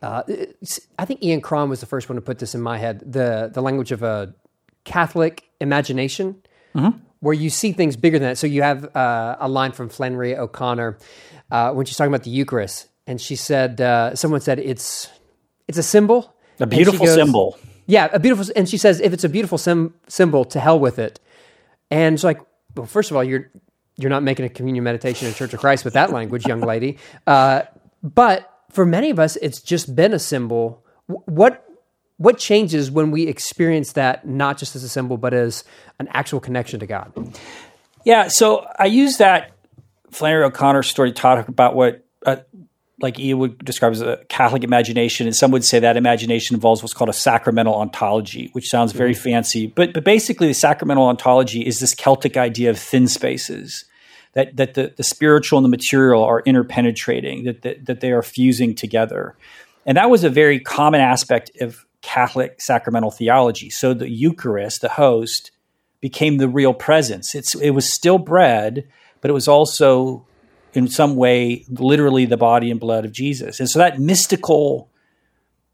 [0.01, 0.23] uh,
[0.99, 3.01] I think Ian Cron was the first one to put this in my head.
[3.01, 4.35] The the language of a
[4.85, 6.43] Catholic imagination.
[6.75, 8.39] Mm-hmm where you see things bigger than that.
[8.39, 10.99] So you have uh, a line from Flannery O'Connor
[11.51, 15.09] uh, when she's talking about the Eucharist, and she said, uh, someone said it's
[15.67, 17.59] it's a symbol, a beautiful goes, symbol.
[17.87, 18.53] Yeah, a beautiful.
[18.55, 21.21] And she says, if it's a beautiful sim- symbol, to hell with it.
[21.91, 22.41] And it's like,
[22.77, 23.51] well, first of all, you're
[23.99, 26.99] you're not making a communion meditation in Church of Christ with that language, young lady.
[27.27, 27.63] Uh,
[28.03, 30.85] but for many of us, it's just been a symbol.
[31.07, 31.65] What
[32.19, 35.65] what changes when we experience that not just as a symbol but as
[35.99, 37.13] an actual connection to god
[38.05, 39.53] yeah so i use that
[40.11, 42.05] flannery o'connor story to talk about what
[43.01, 46.83] like Ian would describe as a Catholic imagination, and some would say that imagination involves
[46.83, 49.31] what's called a sacramental ontology, which sounds very mm-hmm.
[49.31, 49.67] fancy.
[49.69, 53.85] But but basically, the sacramental ontology is this Celtic idea of thin spaces,
[54.33, 58.23] that that the, the spiritual and the material are interpenetrating, that, that that they are
[58.23, 59.37] fusing together,
[59.87, 63.71] and that was a very common aspect of Catholic sacramental theology.
[63.71, 65.51] So the Eucharist, the host,
[66.01, 67.35] became the real presence.
[67.35, 68.89] It's it was still bread,
[69.21, 70.27] but it was also
[70.79, 73.61] in some way literally the body and blood of Jesus.
[73.61, 74.91] And so that mystical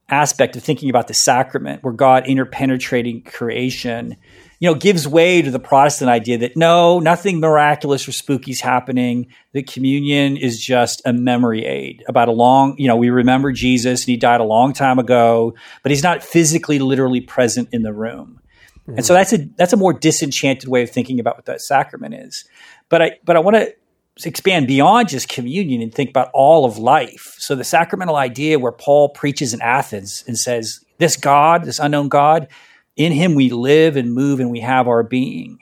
[0.09, 4.17] aspect of thinking about the sacrament where God interpenetrating creation
[4.65, 8.63] you know, gives way to the Protestant idea that no, nothing miraculous or spooky is
[8.63, 9.27] happening.
[9.53, 14.03] The communion is just a memory aid about a long, you know, we remember Jesus
[14.03, 17.93] and he died a long time ago, but he's not physically, literally present in the
[17.93, 18.41] room.
[18.89, 18.99] Mm-hmm.
[18.99, 22.15] And so that's a that's a more disenchanted way of thinking about what that sacrament
[22.15, 22.49] is.
[22.89, 23.75] But I but I want to
[24.23, 27.35] expand beyond just communion and think about all of life.
[27.39, 32.09] So the sacramental idea where Paul preaches in Athens and says, this God, this unknown
[32.09, 32.49] God,
[32.97, 35.59] in him we live and move and we have our being.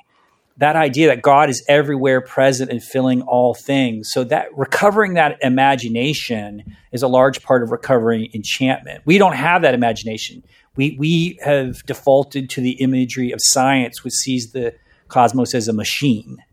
[0.59, 4.11] That idea that God is everywhere present and filling all things.
[4.13, 9.03] So that recovering that imagination is a large part of recovering enchantment.
[9.07, 10.45] We don't have that imagination.
[10.77, 14.75] We we have defaulted to the imagery of science, which sees the
[15.09, 16.45] cosmos as a machine,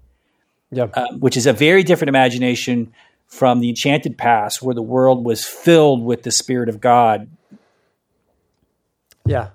[0.71, 0.95] yep.
[0.97, 2.93] um, which is a very different imagination
[3.27, 7.29] from the enchanted past, where the world was filled with the Spirit of God.
[9.25, 9.49] Yeah,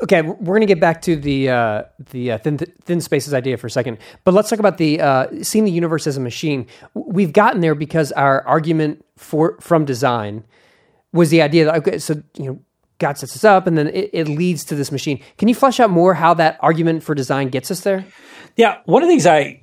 [0.00, 3.56] Okay, we're going to get back to the uh, the uh, thin, thin spaces idea
[3.56, 6.68] for a second, but let's talk about the uh, seeing the universe as a machine.
[6.94, 10.44] We've gotten there because our argument for from design
[11.12, 12.60] was the idea that okay, so you know
[12.98, 15.20] God sets us up, and then it, it leads to this machine.
[15.36, 18.04] Can you flesh out more how that argument for design gets us there?
[18.54, 19.62] Yeah, one of the things I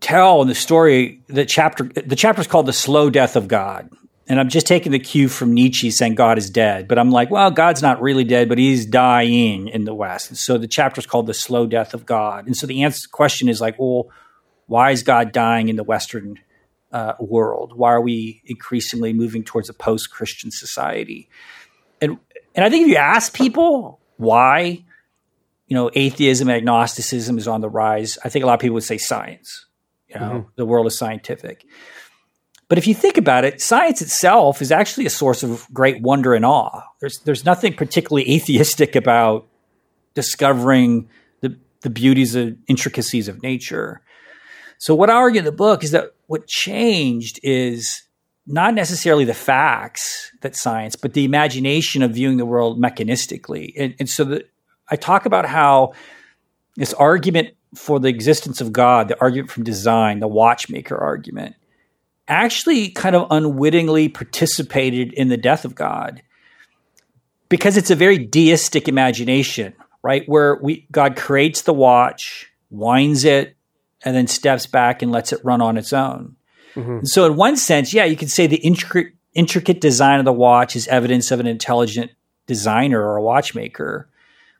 [0.00, 3.90] tell in the story, the chapter the chapter is called "The Slow Death of God,"
[4.30, 7.32] and I'm just taking the cue from Nietzsche saying God is dead, but I'm like,
[7.32, 10.28] well, God's not really dead, but he's dying in the West.
[10.28, 12.46] And so the chapter is called The Slow Death of God.
[12.46, 14.08] And so the answer question is like, well,
[14.66, 16.36] why is God dying in the Western
[16.92, 17.72] uh, world?
[17.74, 21.28] Why are we increasingly moving towards a post Christian society?
[22.00, 22.18] And,
[22.54, 24.84] and I think if you ask people why,
[25.66, 28.84] you know, atheism, agnosticism is on the rise, I think a lot of people would
[28.84, 29.66] say science.
[30.12, 30.48] You know, mm-hmm.
[30.56, 31.64] the world is scientific.
[32.68, 36.34] But if you think about it, science itself is actually a source of great wonder
[36.34, 36.82] and awe.
[37.00, 39.46] There's there's nothing particularly atheistic about
[40.14, 41.08] discovering
[41.40, 44.02] the the beauties and intricacies of nature.
[44.78, 48.02] So what I argue in the book is that what changed is
[48.46, 53.72] not necessarily the facts that science, but the imagination of viewing the world mechanistically.
[53.76, 54.44] And, and so the,
[54.88, 55.92] I talk about how
[56.76, 61.54] this argument for the existence of God, the argument from design, the watchmaker argument,
[62.28, 66.22] actually kind of unwittingly participated in the death of God
[67.48, 70.22] because it's a very deistic imagination, right?
[70.26, 73.56] Where we God creates the watch, winds it,
[74.04, 76.36] and then steps back and lets it run on its own.
[76.74, 77.04] Mm-hmm.
[77.04, 80.76] So, in one sense, yeah, you could say the intricate, intricate design of the watch
[80.76, 82.12] is evidence of an intelligent
[82.46, 84.08] designer or a watchmaker.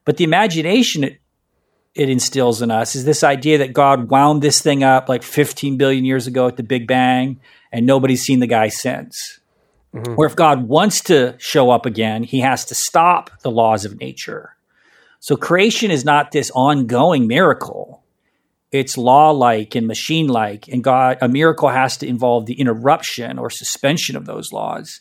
[0.05, 1.17] But the imagination
[1.95, 5.77] it, instills in us is this idea that God wound this thing up like 15
[5.77, 7.41] billion years ago at the Big Bang
[7.73, 9.41] and nobody's seen the guy since.
[9.95, 10.15] Mm-hmm.
[10.15, 13.99] Where if God wants to show up again, he has to stop the laws of
[13.99, 14.57] nature.
[15.19, 18.03] So creation is not this ongoing miracle.
[18.73, 20.69] It's law like and machine like.
[20.69, 25.01] And God, a miracle has to involve the interruption or suspension of those laws.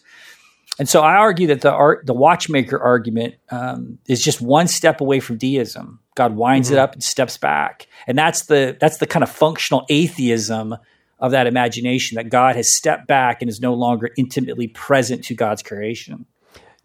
[0.79, 5.01] And so I argue that the art, the watchmaker argument um, is just one step
[5.01, 5.99] away from deism.
[6.19, 6.75] God winds mm-hmm.
[6.75, 10.75] it up and steps back, and that's the that's the kind of functional atheism
[11.17, 15.33] of that imagination that God has stepped back and is no longer intimately present to
[15.33, 16.25] God's creation.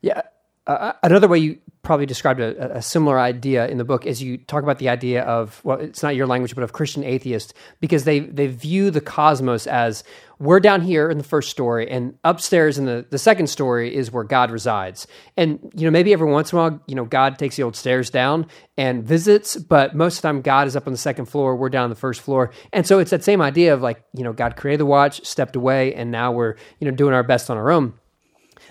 [0.02, 0.22] Yeah,
[0.68, 4.38] uh, another way you probably described a, a, similar idea in the book is you
[4.38, 8.04] talk about the idea of well it's not your language but of christian atheists because
[8.04, 10.02] they they view the cosmos as
[10.38, 14.10] we're down here in the first story and upstairs in the, the second story is
[14.10, 15.06] where god resides.
[15.36, 17.76] And you know maybe every once in a while you know god takes the old
[17.76, 21.26] stairs down and visits but most of the time god is up on the second
[21.26, 22.50] floor we're down on the first floor.
[22.72, 25.56] And so it's that same idea of like you know god created the watch stepped
[25.56, 27.94] away and now we're you know doing our best on our own.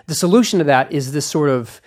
[0.08, 1.82] The solution to that is this sort of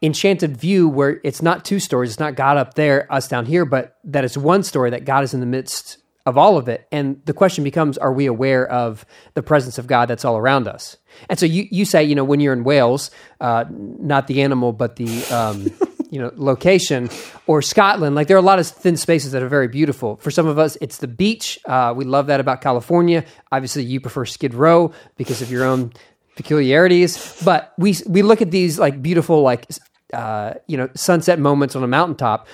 [0.00, 3.64] enchanted view where it's not two stories, it's not God up there, us down here,
[3.64, 6.86] but that it's one story that God is in the midst of all of it.
[6.92, 10.68] And the question becomes, are we aware of the presence of God that's all around
[10.68, 10.96] us?
[11.28, 13.10] And so you, you say, you know, when you're in Wales,
[13.40, 15.66] uh, not the animal, but the, um,
[16.10, 17.08] you know, location
[17.46, 20.16] or Scotland, like there are a lot of thin spaces that are very beautiful.
[20.16, 21.58] For some of us, it's the beach.
[21.66, 23.24] Uh, we love that about California.
[23.50, 25.92] Obviously you prefer Skid Row because of your own
[26.36, 27.42] peculiarities.
[27.42, 29.66] But we we look at these like beautiful like
[30.12, 32.46] uh, you know sunset moments on a mountaintop.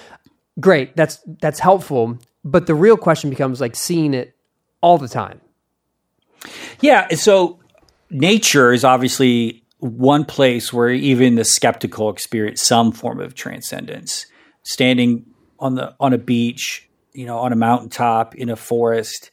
[0.58, 2.18] Great, that's that's helpful.
[2.44, 4.36] But the real question becomes like seeing it
[4.80, 5.40] all the time.
[6.80, 7.58] Yeah, so
[8.10, 14.26] nature is obviously one place where even the skeptical experience some form of transcendence.
[14.62, 15.26] Standing
[15.58, 19.30] on the on a beach, you know, on a mountaintop in a forest,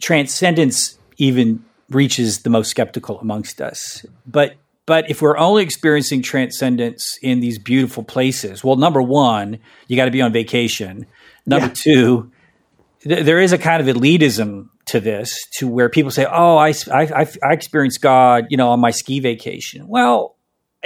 [0.00, 4.04] transcendence even reaches the most skeptical amongst us.
[4.26, 4.54] But
[4.86, 9.58] but if we're only experiencing transcendence in these beautiful places, well, number one,
[9.88, 11.06] you got to be on vacation.
[11.46, 11.72] Number yeah.
[11.74, 12.32] two,
[13.02, 16.74] th- there is a kind of elitism to this, to where people say, "Oh, I,
[16.92, 20.36] I, I experienced God, you know, on my ski vacation." Well,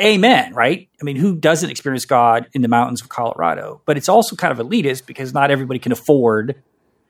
[0.01, 0.89] amen, right?
[1.01, 3.83] I mean, who doesn't experience God in the mountains of Colorado?
[3.87, 6.63] But it's also kind of elitist because not everybody can afford,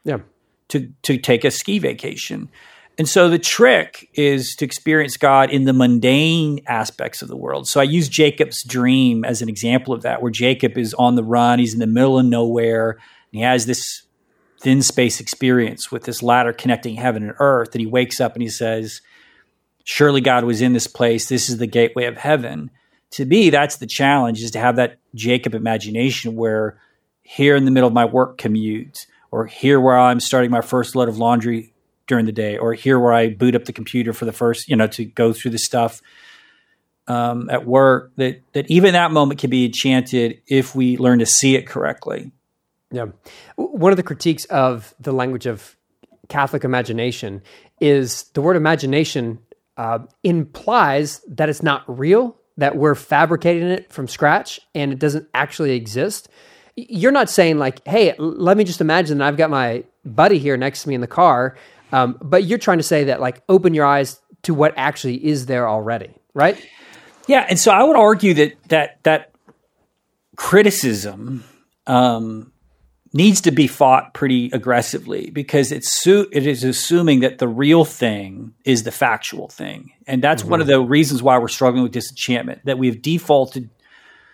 [0.05, 0.19] yeah.
[0.69, 2.49] to to take a ski vacation.
[2.99, 7.69] And so the trick is to experience God in the mundane aspects of the world.
[7.69, 11.23] So I use Jacob's dream as an example of that, where Jacob is on the
[11.23, 12.99] run, he's in the middle of nowhere,
[13.33, 14.03] and he has this
[14.61, 17.71] thin space experience with this ladder connecting heaven and earth.
[17.73, 19.01] And he wakes up and he says,
[19.85, 21.29] Surely God was in this place.
[21.29, 22.71] This is the gateway of heaven.
[23.13, 26.79] To me, that's the challenge is to have that Jacob imagination where
[27.23, 30.95] here in the middle of my work commute, or here where I'm starting my first
[30.95, 31.73] load of laundry
[32.07, 34.77] during the day, or here where I boot up the computer for the first, you
[34.77, 36.01] know, to go through the stuff
[37.07, 38.13] um, at work.
[38.17, 42.33] That that even that moment can be enchanted if we learn to see it correctly.
[42.91, 43.07] Yeah,
[43.57, 45.77] one of the critiques of the language of
[46.29, 47.43] Catholic imagination
[47.81, 49.41] is the word imagination
[49.77, 55.29] uh, implies that it's not real, that we're fabricating it from scratch, and it doesn't
[55.35, 56.29] actually exist.
[56.77, 60.57] You're not saying like, "Hey, let me just imagine that I've got my buddy here
[60.57, 61.57] next to me in the car."
[61.93, 65.47] Um, but you're trying to say that like open your eyes to what actually is
[65.47, 66.63] there already, right?
[67.27, 69.33] Yeah, and so I would argue that that that
[70.37, 71.45] criticism
[71.87, 72.53] um,
[73.13, 77.85] needs to be fought pretty aggressively because it's su- it is assuming that the real
[77.85, 80.53] thing is the factual thing, and that's mm-hmm.
[80.53, 82.65] one of the reasons why we're struggling with disenchantment.
[82.65, 83.71] That we've defaulted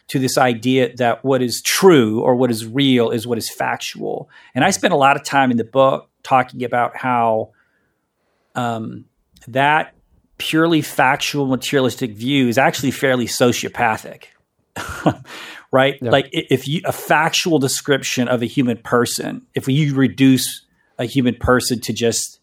[0.08, 4.28] to this idea that what is true or what is real is what is factual.
[4.54, 7.52] And I spent a lot of time in the book talking about how
[8.54, 9.06] um,
[9.48, 9.94] that
[10.38, 14.24] purely factual materialistic view is actually fairly sociopathic
[15.74, 16.10] right yeah.
[16.10, 20.64] like if you a factual description of a human person if you reduce
[20.98, 22.38] a human person to just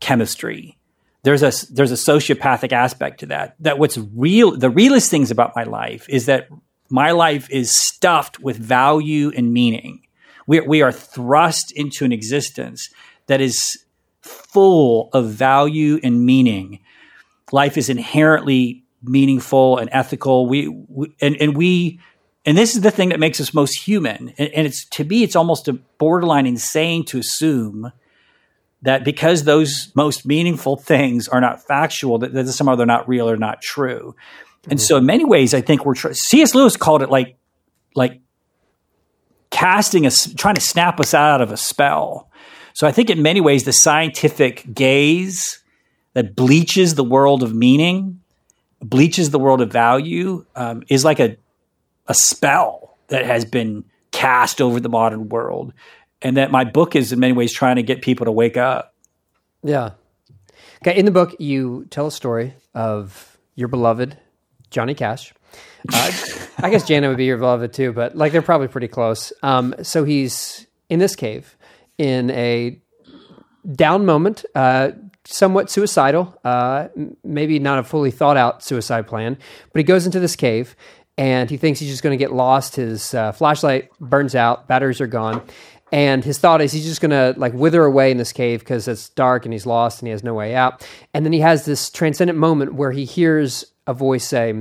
[0.00, 0.76] chemistry
[1.22, 5.54] there's a there's a sociopathic aspect to that that what's real the realest things about
[5.54, 6.48] my life is that
[6.88, 10.02] my life is stuffed with value and meaning
[10.50, 12.90] we, we are thrust into an existence
[13.28, 13.84] that is
[14.20, 16.80] full of value and meaning.
[17.52, 20.48] Life is inherently meaningful and ethical.
[20.48, 22.00] We, we and, and we
[22.50, 24.34] and this is the thing that makes us most human.
[24.36, 27.92] And, and, it's to me, it's almost a borderline insane to assume
[28.82, 33.30] that because those most meaningful things are not factual, that, that somehow they're not real
[33.30, 34.16] or not true.
[34.64, 34.84] And mm-hmm.
[34.84, 36.52] so, in many ways, I think we're tr- C.S.
[36.52, 37.36] Lewis called it like
[37.94, 38.20] like
[39.50, 42.32] casting us, trying to snap us out of a spell.
[42.72, 45.62] So I think in many ways, the scientific gaze
[46.14, 48.20] that bleaches the world of meaning
[48.82, 51.36] bleaches the world of value um, is like a
[52.10, 55.72] a spell that has been cast over the modern world,
[56.20, 58.94] and that my book is in many ways trying to get people to wake up.
[59.62, 59.92] Yeah.
[60.82, 60.98] Okay.
[60.98, 64.18] In the book, you tell a story of your beloved
[64.70, 65.32] Johnny Cash.
[65.92, 66.10] Uh,
[66.58, 69.32] I guess Janet would be your beloved too, but like they're probably pretty close.
[69.42, 71.56] Um, so he's in this cave
[71.96, 72.80] in a
[73.72, 74.90] down moment, uh,
[75.24, 76.88] somewhat suicidal, uh,
[77.22, 79.38] maybe not a fully thought out suicide plan,
[79.72, 80.74] but he goes into this cave
[81.16, 82.76] and he thinks he's just going to get lost.
[82.76, 85.42] His uh, flashlight burns out, batteries are gone.
[85.92, 88.86] And his thought is he's just going to like wither away in this cave because
[88.86, 90.86] it's dark and he's lost and he has no way out.
[91.12, 94.54] And then he has this transcendent moment where he hears a voice say,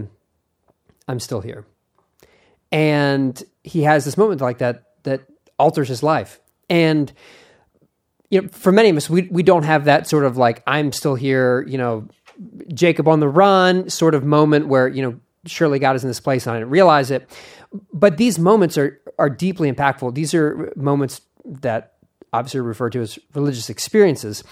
[1.08, 1.66] I'm still here.
[2.72, 5.22] And he has this moment like that that
[5.58, 6.40] alters his life.
[6.70, 7.12] And
[8.30, 10.92] you know, for many of us, we we don't have that sort of like I'm
[10.92, 12.08] still here, you know,
[12.74, 16.20] Jacob on the run sort of moment where you know surely God is in this
[16.20, 17.30] place and I didn't realize it.
[17.94, 20.16] But these moments are are deeply impactful.
[20.16, 21.94] These are moments that
[22.32, 24.44] obviously referred to as religious experiences.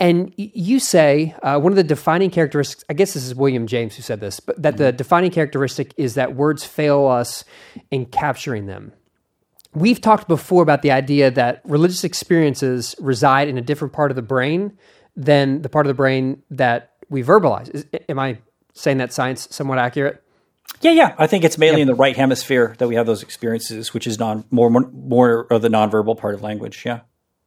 [0.00, 3.94] And you say uh, one of the defining characteristics, I guess this is William James
[3.94, 7.44] who said this, but that the defining characteristic is that words fail us
[7.90, 8.92] in capturing them.
[9.74, 14.16] We've talked before about the idea that religious experiences reside in a different part of
[14.16, 14.78] the brain
[15.14, 17.68] than the part of the brain that we verbalize.
[17.74, 18.38] Is, am I
[18.72, 20.22] saying that science somewhat accurate?
[20.80, 21.14] Yeah, yeah.
[21.18, 24.18] I think it's mainly in the right hemisphere that we have those experiences, which is
[24.18, 26.82] non more more, of the nonverbal part of language.
[26.84, 27.00] Yeah.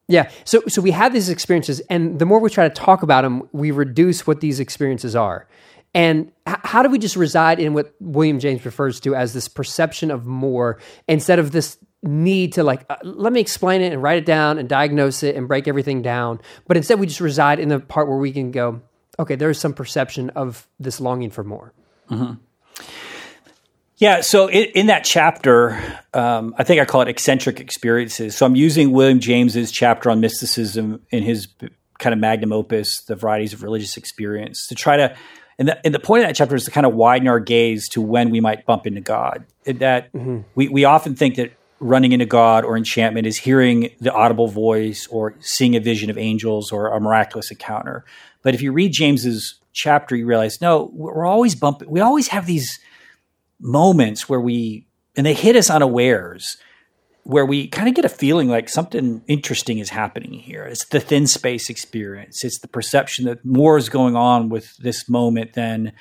[0.07, 0.29] Yeah.
[0.43, 3.47] So so we have these experiences, and the more we try to talk about them,
[3.51, 5.47] we reduce what these experiences are.
[5.93, 9.47] And h- how do we just reside in what William James refers to as this
[9.47, 14.01] perception of more instead of this need to like uh, let me explain it and
[14.01, 17.59] write it down and diagnose it and break everything down but instead we just reside
[17.59, 18.81] in the part where we can go
[19.19, 21.73] okay there's some perception of this longing for more
[22.09, 22.35] mm-hmm.
[23.99, 25.79] Yeah so in, in that chapter
[26.13, 30.19] um, i think i call it eccentric experiences so i'm using william james's chapter on
[30.19, 31.47] mysticism in his
[31.99, 35.15] kind of magnum opus the varieties of religious experience to try to
[35.57, 37.87] and the, and the point of that chapter is to kind of widen our gaze
[37.89, 40.39] to when we might bump into god that mm-hmm.
[40.55, 45.07] we, we often think that running into God or enchantment is hearing the audible voice
[45.07, 48.03] or seeing a vision of angels or a miraculous encounter.
[48.41, 51.89] But if you read James's chapter, you realize no, we're always bumping.
[51.89, 52.79] We always have these
[53.59, 56.57] moments where we and they hit us unawares,
[57.23, 60.63] where we kind of get a feeling like something interesting is happening here.
[60.63, 62.43] It's the thin space experience.
[62.43, 65.93] It's the perception that more is going on with this moment than.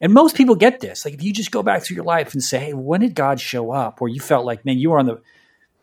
[0.00, 1.04] And most people get this.
[1.04, 3.40] Like if you just go back through your life and say, "Hey, when did God
[3.40, 5.20] show up?" Or you felt like, "Man, you were on the,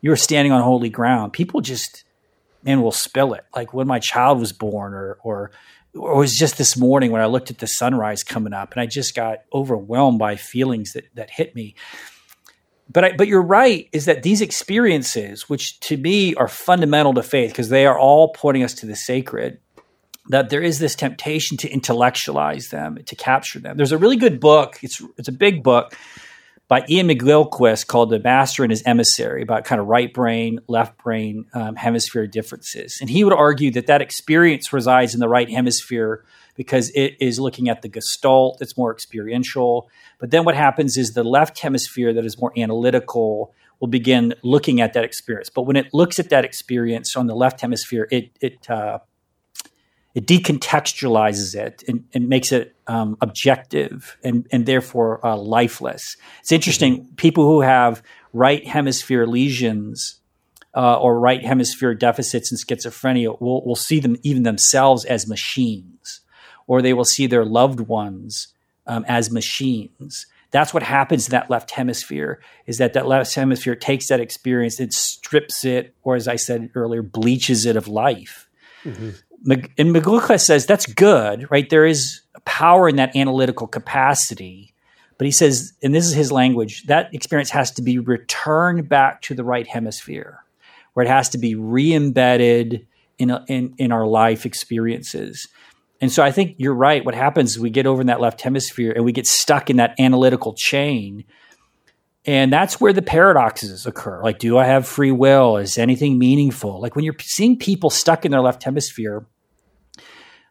[0.00, 2.04] you were standing on holy ground." People just,
[2.62, 3.44] man, will spill it.
[3.56, 5.50] Like when my child was born, or or
[5.94, 8.80] or it was just this morning when I looked at the sunrise coming up, and
[8.80, 11.74] I just got overwhelmed by feelings that that hit me.
[12.90, 13.88] But I, but you're right.
[13.92, 18.32] Is that these experiences, which to me are fundamental to faith, because they are all
[18.32, 19.58] pointing us to the sacred
[20.28, 23.76] that there is this temptation to intellectualize them, to capture them.
[23.76, 24.78] There's a really good book.
[24.82, 25.96] It's it's a big book
[26.72, 30.96] by Iain McGilchrist called "The Master and His Emissary" about kind of right brain, left
[31.04, 32.96] brain um, hemisphere differences.
[32.98, 36.24] And he would argue that that experience resides in the right hemisphere
[36.56, 39.90] because it is looking at the gestalt that's more experiential.
[40.18, 44.80] But then what happens is the left hemisphere that is more analytical will begin looking
[44.80, 45.50] at that experience.
[45.50, 49.00] But when it looks at that experience on the left hemisphere, it it uh,
[50.14, 56.16] it decontextualizes it and, and makes it um, objective and, and therefore uh, lifeless.
[56.40, 56.98] It's interesting.
[56.98, 57.14] Mm-hmm.
[57.14, 58.02] People who have
[58.32, 60.20] right hemisphere lesions
[60.74, 66.20] uh, or right hemisphere deficits in schizophrenia will, will see them even themselves as machines,
[66.66, 68.48] or they will see their loved ones
[68.86, 70.26] um, as machines.
[70.50, 72.40] That's what happens in that left hemisphere.
[72.66, 76.70] Is that that left hemisphere takes that experience, it strips it, or as I said
[76.74, 78.50] earlier, bleaches it of life.
[78.84, 79.10] Mm-hmm
[79.46, 81.68] and McGilchrist says that's good, right?
[81.68, 84.74] There is power in that analytical capacity.
[85.18, 89.22] But he says, and this is his language, that experience has to be returned back
[89.22, 90.44] to the right hemisphere,
[90.94, 92.86] where it has to be re embedded
[93.18, 95.48] in, in, in our life experiences.
[96.00, 97.04] And so I think you're right.
[97.04, 99.76] What happens is we get over in that left hemisphere and we get stuck in
[99.76, 101.24] that analytical chain.
[102.24, 104.22] And that's where the paradoxes occur.
[104.22, 105.56] Like, do I have free will?
[105.56, 106.80] Is anything meaningful?
[106.80, 109.26] Like when you're seeing people stuck in their left hemisphere,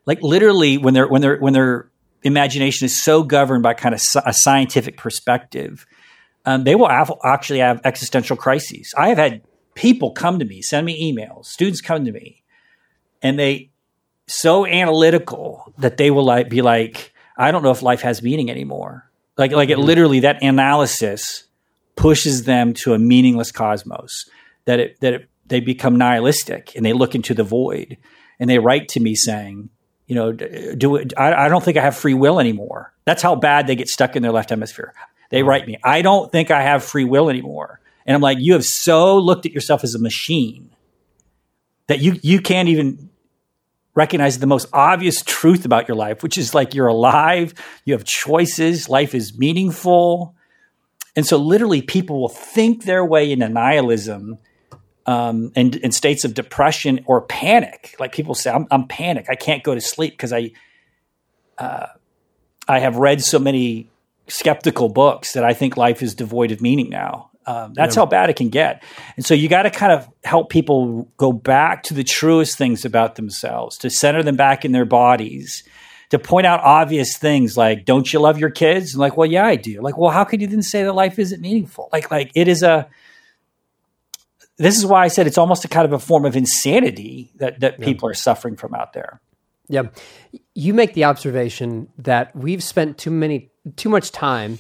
[0.06, 1.90] like literally when they're when they're when their
[2.24, 5.86] imagination is so governed by kind of a scientific perspective,
[6.46, 8.94] um, they will actually have existential crises.
[8.98, 9.42] I have had
[9.74, 12.44] people come to me, send me emails, students come to me,
[13.22, 13.72] and they
[14.28, 18.50] so analytical that they will like be like, I don't know if life has meaning
[18.50, 19.10] anymore.
[19.38, 21.46] Like like it literally that analysis
[21.96, 24.30] pushes them to a meaningless cosmos
[24.66, 27.98] that it that it, they become nihilistic and they look into the void
[28.40, 29.70] and they write to me saying,
[30.08, 32.94] you know, do it, I, I don't think I have free will anymore.
[33.06, 34.94] That's how bad they get stuck in their left hemisphere.
[35.30, 37.80] They write me, I don't think I have free will anymore.
[38.06, 40.76] And I'm like, you have so looked at yourself as a machine
[41.88, 43.10] that you you can't even
[43.94, 47.54] recognize the most obvious truth about your life, which is like you're alive,
[47.86, 50.36] you have choices, life is meaningful.
[51.16, 54.38] And so literally people will think their way into nihilism
[55.06, 57.96] um, and in states of depression or panic.
[58.00, 59.28] Like people say, I'm, I'm panic.
[59.30, 60.52] I can't go to sleep because I,
[61.58, 61.88] uh,
[62.68, 63.90] I have read so many
[64.28, 67.32] skeptical books that I think life is devoid of meaning now.
[67.46, 68.04] Um, that's yeah.
[68.04, 68.84] how bad it can get.
[69.18, 72.86] And so you got to kind of help people go back to the truest things
[72.86, 75.64] about themselves, to center them back in their bodies,
[76.12, 78.94] to point out obvious things like, don't you love your kids?
[78.94, 79.82] And like, well, yeah, I do.
[79.82, 81.90] Like, well, how could you then say that life isn't meaningful?
[81.92, 82.90] Like, like it is a,
[84.58, 87.62] this is why I said it's almost a kind of a form of insanity that,
[87.62, 87.86] that yeah.
[87.86, 89.22] people are suffering from out there.
[89.70, 89.84] Yeah.
[90.54, 94.60] You make the observation that we've spent too many, too much time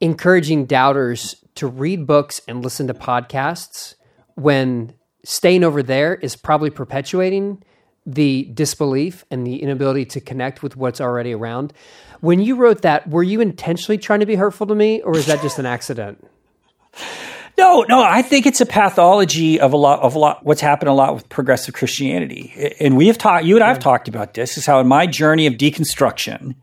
[0.00, 3.94] encouraging doubters to read books and listen to podcasts
[4.34, 4.92] when
[5.24, 7.62] staying over there is probably perpetuating
[8.06, 11.72] the disbelief and the inability to connect with what's already around.
[12.20, 15.26] When you wrote that, were you intentionally trying to be hurtful to me or is
[15.26, 16.26] that just an accident?
[17.56, 20.88] No, no, I think it's a pathology of a lot of a lot what's happened
[20.88, 22.74] a lot with progressive Christianity.
[22.80, 25.06] And we have talked you and I have talked about this is how in my
[25.06, 26.56] journey of deconstruction,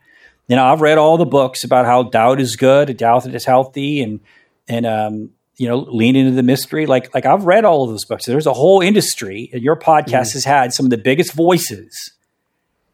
[0.49, 3.45] you know, I've read all the books about how doubt is good, a doubt is
[3.45, 4.19] healthy and
[4.67, 5.29] and um,
[5.61, 6.87] you know, lean into the mystery.
[6.87, 8.25] Like like I've read all of those books.
[8.25, 10.33] There's a whole industry, and your podcast mm.
[10.33, 12.13] has had some of the biggest voices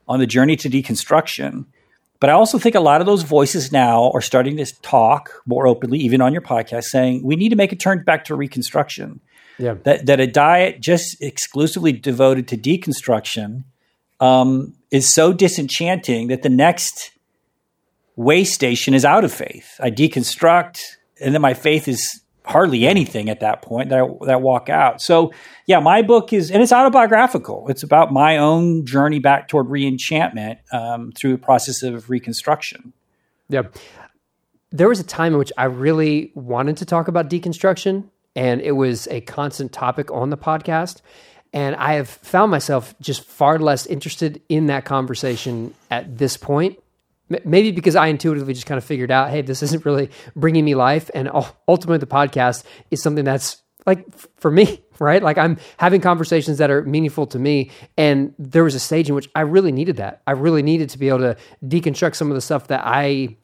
[0.05, 1.65] on the journey to deconstruction.
[2.19, 5.65] But I also think a lot of those voices now are starting to talk more
[5.65, 9.21] openly, even on your podcast, saying we need to make a turn back to reconstruction.
[9.57, 9.75] Yeah.
[9.83, 13.63] That that a diet just exclusively devoted to deconstruction
[14.19, 17.11] um, is so disenchanting that the next
[18.17, 19.79] way station is out of faith.
[19.79, 20.81] I deconstruct,
[21.21, 25.01] and then my faith is hardly anything at that point that I, that walk out.
[25.01, 25.33] So
[25.65, 27.67] yeah, my book is, and it's autobiographical.
[27.67, 32.93] It's about my own journey back toward reenchantment um, through a process of reconstruction.
[33.49, 33.63] Yeah.
[34.71, 38.73] There was a time in which I really wanted to talk about deconstruction, and it
[38.73, 41.01] was a constant topic on the podcast.
[41.53, 46.77] And I have found myself just far less interested in that conversation at this point
[47.43, 50.75] maybe because I intuitively just kind of figured out, hey, this isn't really bringing me
[50.75, 51.29] life, and
[51.67, 54.05] ultimately the podcast is something that's like
[54.37, 55.23] for me, right?
[55.23, 59.15] Like I'm having conversations that are meaningful to me, and there was a stage in
[59.15, 60.21] which I really needed that.
[60.27, 63.37] I really needed to be able to deconstruct some of the stuff that I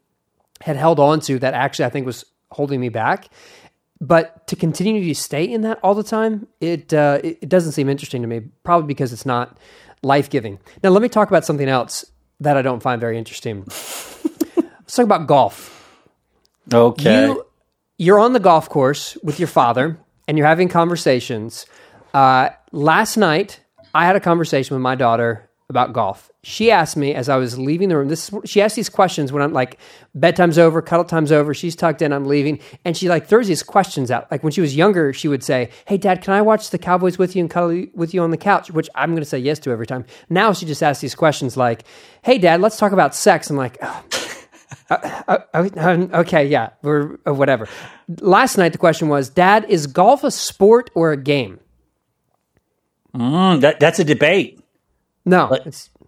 [0.62, 3.28] had held on to that actually I think was holding me back.
[4.00, 7.90] But to continue to stay in that all the time, it uh, it doesn't seem
[7.90, 8.42] interesting to me.
[8.64, 9.58] Probably because it's not
[10.02, 10.60] life giving.
[10.84, 12.06] Now, let me talk about something else
[12.44, 13.64] that I don't find very interesting.
[14.56, 15.70] Let's talk about golf.
[16.72, 17.28] Okay.
[17.28, 17.46] You,
[17.98, 21.66] you're on the golf course with your father and you're having conversations.
[22.14, 23.60] Uh, last night,
[23.94, 26.30] I had a conversation with my daughter about golf.
[26.44, 28.10] She asked me as I was leaving the room.
[28.10, 29.80] This she asked these questions when I'm like
[30.14, 31.54] bedtime's over, cuddle time's over.
[31.54, 34.30] She's tucked in, I'm leaving, and she like throws these questions out.
[34.30, 37.18] Like when she was younger, she would say, "Hey, Dad, can I watch the Cowboys
[37.18, 39.60] with you and cuddle with you on the couch?" Which I'm going to say yes
[39.60, 40.06] to every time.
[40.30, 41.84] Now she just asks these questions like,
[42.24, 43.78] "Hey, Dad, let's talk about sex." I'm like.
[43.82, 44.04] Oh.
[44.90, 47.68] Uh, uh, uh, okay, yeah, or uh, whatever.
[48.20, 51.60] Last night the question was, Dad, is golf a sport or a game?
[53.16, 54.63] Mm, that that's a debate.
[55.26, 55.66] No, like,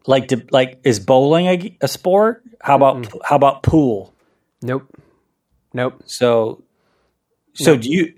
[0.08, 2.44] like, like is bowling a, a sport?
[2.62, 4.14] How about mm how about pool?
[4.62, 4.88] Nope,
[5.74, 6.04] nope.
[6.06, 6.64] So,
[7.54, 7.82] so nope.
[7.82, 8.14] do you?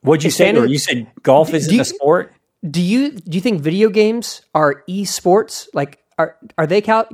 [0.00, 0.52] What'd you say?
[0.52, 2.32] you said golf isn't you, a sport.
[2.68, 5.68] Do you do you think video games are e-sports?
[5.74, 7.08] Like, are are they cal?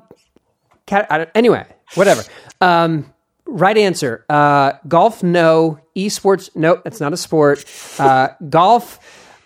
[0.86, 2.22] cal anyway, whatever.
[2.60, 3.12] Um,
[3.46, 4.24] right answer.
[4.28, 5.78] Uh, golf, no.
[5.96, 6.82] Esports, nope.
[6.84, 7.64] That's not a sport.
[7.98, 8.98] Uh, golf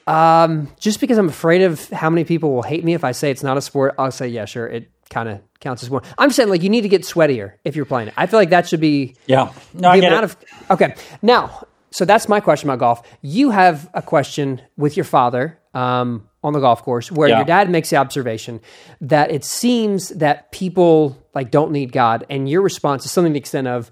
[0.06, 3.30] um, just because I'm afraid of how many people will hate me if I say
[3.30, 6.02] it's not a sport, I'll say, yeah, sure, it kind of counts as one.
[6.18, 8.14] I'm saying like you need to get sweatier if you're playing it.
[8.16, 9.52] I feel like that should be yeah.
[9.74, 10.30] No, the amount it.
[10.30, 10.36] of
[10.70, 10.94] okay.
[11.20, 13.06] Now, so that's my question about golf.
[13.20, 17.36] You have a question with your father um, on the golf course where yeah.
[17.36, 18.60] your dad makes the observation
[19.00, 23.34] that it seems that people like don't need God, and your response is something to
[23.34, 23.90] the extent of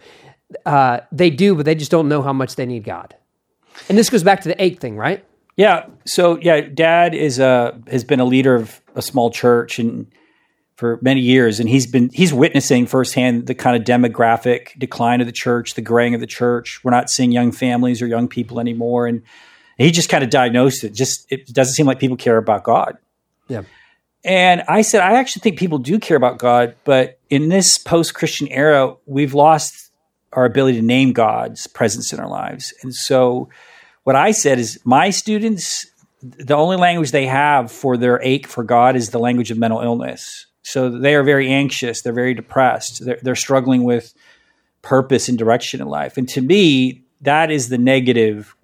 [0.66, 3.14] uh, they do, but they just don't know how much they need God.
[3.88, 5.24] And this goes back to the eight thing, right?
[5.60, 5.84] Yeah.
[6.06, 10.10] So yeah, Dad is a has been a leader of a small church, and
[10.76, 15.26] for many years, and he's been he's witnessing firsthand the kind of demographic decline of
[15.26, 16.80] the church, the graying of the church.
[16.82, 19.20] We're not seeing young families or young people anymore, and
[19.76, 20.94] he just kind of diagnosed it.
[20.94, 22.96] Just it doesn't seem like people care about God.
[23.48, 23.64] Yeah.
[24.24, 28.14] And I said, I actually think people do care about God, but in this post
[28.14, 29.90] Christian era, we've lost
[30.32, 32.72] our ability to name God's presence in our lives.
[32.82, 33.50] And so,
[34.04, 35.86] what I said is, my students,
[36.22, 39.80] the only language they have for their ache for God is the language of mental
[39.80, 40.46] illness.
[40.62, 44.14] So, they are very anxious, they're very depressed, they're, they're struggling with
[44.82, 46.16] purpose and direction in life.
[46.16, 48.54] And to me, that is the negative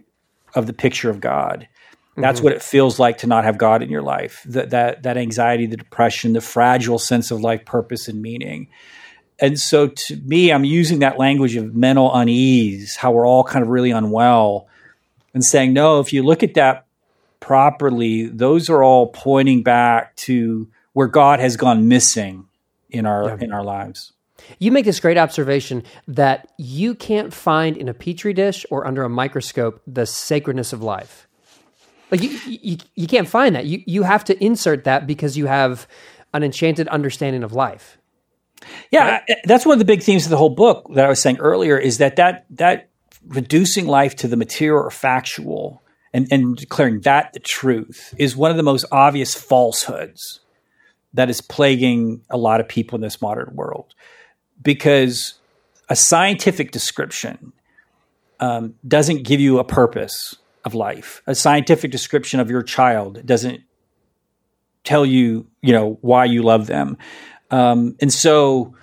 [0.54, 1.68] of the picture of God.
[2.16, 2.44] That's mm-hmm.
[2.44, 4.42] what it feels like to not have God in your life.
[4.46, 8.68] That that that anxiety, the depression, the fragile sense of life purpose and meaning.
[9.38, 13.62] And so to me, I'm using that language of mental unease, how we're all kind
[13.62, 14.66] of really unwell,
[15.36, 16.86] and saying, no, if you look at that
[17.40, 22.48] properly, those are all pointing back to where God has gone missing
[22.88, 24.14] in our in our lives.
[24.58, 29.02] You make this great observation that you can't find in a petri dish or under
[29.02, 31.28] a microscope the sacredness of life.
[32.10, 33.66] Like you, you, you can't find that.
[33.66, 35.86] You, you have to insert that because you have
[36.32, 37.98] an enchanted understanding of life.
[38.90, 39.36] Yeah, right?
[39.44, 41.76] that's one of the big themes of the whole book that I was saying earlier
[41.76, 42.88] is that that that
[43.26, 48.50] reducing life to the material or factual and, and declaring that the truth is one
[48.50, 50.40] of the most obvious falsehoods
[51.14, 53.94] that is plaguing a lot of people in this modern world.
[54.62, 55.34] Because
[55.88, 57.52] a scientific description
[58.40, 61.22] um, doesn't give you a purpose of life.
[61.26, 63.62] A scientific description of your child doesn't
[64.84, 66.96] tell you, you know, why you love them.
[67.50, 68.74] Um, and so,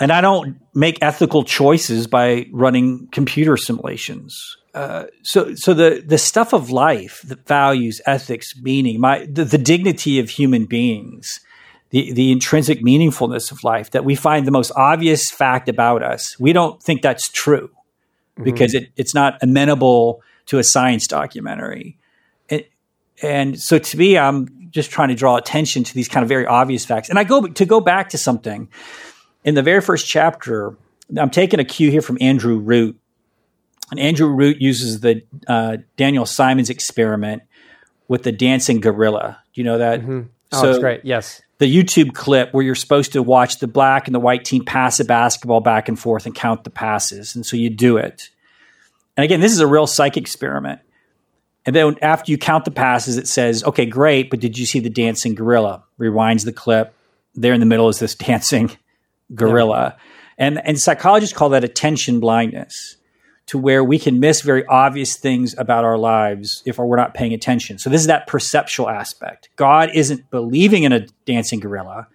[0.00, 4.56] and I don't make ethical choices by running computer simulations.
[4.72, 9.58] Uh, so, so the the stuff of life, the values, ethics, meaning, my the, the
[9.58, 11.40] dignity of human beings,
[11.90, 16.38] the the intrinsic meaningfulness of life that we find the most obvious fact about us.
[16.38, 18.44] We don't think that's true mm-hmm.
[18.44, 21.98] because it, it's not amenable to a science documentary.
[22.48, 22.64] And,
[23.22, 26.46] and so to me, I'm just trying to draw attention to these kind of very
[26.46, 27.10] obvious facts.
[27.10, 28.68] And I go to go back to something
[29.44, 30.76] in the very first chapter.
[31.16, 32.98] I'm taking a cue here from Andrew Root.
[33.90, 37.42] And Andrew Root uses the uh, Daniel Simons experiment
[38.06, 39.42] with the dancing gorilla.
[39.52, 40.00] Do you know that?
[40.00, 40.20] Mm-hmm.
[40.52, 41.04] Oh, so that's great.
[41.04, 41.42] Yes.
[41.58, 45.00] The YouTube clip where you're supposed to watch the black and the white team pass
[45.00, 47.34] a basketball back and forth and count the passes.
[47.34, 48.30] And so you do it.
[49.16, 50.80] And again, this is a real psych experiment.
[51.66, 54.80] And then after you count the passes, it says, okay, great, but did you see
[54.80, 55.84] the dancing gorilla?
[55.98, 56.94] Rewinds the clip.
[57.34, 58.70] There in the middle is this dancing
[59.34, 59.96] gorilla.
[59.96, 60.04] Yeah.
[60.46, 62.96] And, and psychologists call that attention blindness,
[63.46, 67.34] to where we can miss very obvious things about our lives if we're not paying
[67.34, 67.78] attention.
[67.78, 69.48] So this is that perceptual aspect.
[69.56, 72.06] God isn't believing in a dancing gorilla.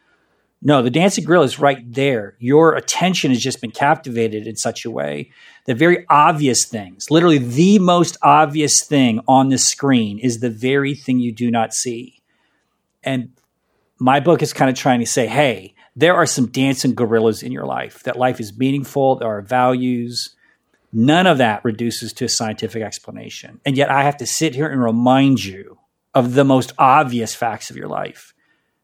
[0.62, 2.36] No, the dancing gorilla is right there.
[2.40, 5.30] Your attention has just been captivated in such a way
[5.66, 10.96] that very obvious things, literally the most obvious thing on the screen, is the very
[10.96, 12.22] thing you do not see.
[13.04, 13.34] And
[14.00, 17.52] my book is kind of trying to say, hey, there are some dancing gorillas in
[17.52, 20.36] your life, that life is meaningful, there are values.
[20.92, 23.60] None of that reduces to a scientific explanation.
[23.66, 25.78] And yet I have to sit here and remind you
[26.14, 28.34] of the most obvious facts of your life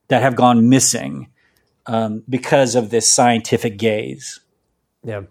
[0.07, 1.29] that have gone missing
[1.85, 4.41] um, because of this scientific gaze.
[5.03, 5.23] Yeah.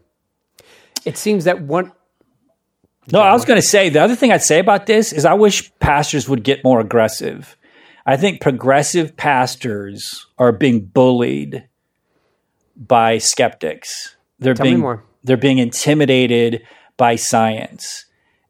[1.05, 1.93] It seems that one.
[3.13, 5.35] No, I was going to say the other thing I'd say about this is I
[5.35, 7.57] wish pastors would get more aggressive.
[8.07, 11.69] I think progressive pastors are being bullied
[12.81, 14.17] by skeptics.
[14.39, 16.67] They're Tell being they're being intimidated
[16.97, 18.07] by science.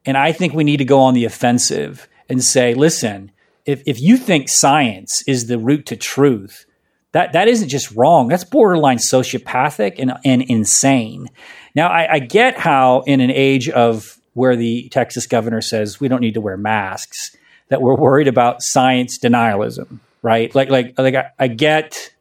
[0.06, 3.32] And I think we need to go on the offensive and say, listen,
[3.66, 6.64] if, if you think science is the route to truth,
[7.12, 8.28] that that isn't just wrong.
[8.28, 11.28] That's borderline sociopathic and, and insane.
[11.74, 16.08] Now, I, I get how in an age of where the Texas governor says we
[16.08, 17.36] don't need to wear masks,
[17.68, 20.54] that we're worried about science denialism, right?
[20.54, 22.12] Like, like, like I, I get.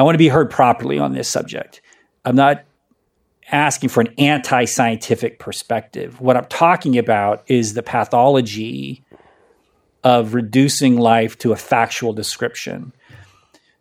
[0.00, 1.80] I want to be heard properly on this subject.
[2.24, 2.64] I'm not
[3.52, 6.20] asking for an anti-scientific perspective.
[6.20, 9.04] What I'm talking about is the pathology
[10.02, 12.92] of reducing life to a factual description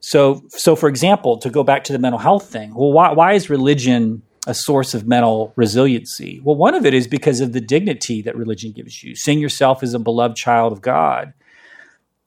[0.01, 3.33] so, so for example, to go back to the mental health thing, well, why, why
[3.33, 6.39] is religion a source of mental resiliency?
[6.43, 9.83] Well, one of it is because of the dignity that religion gives you, seeing yourself
[9.83, 11.33] as a beloved child of God.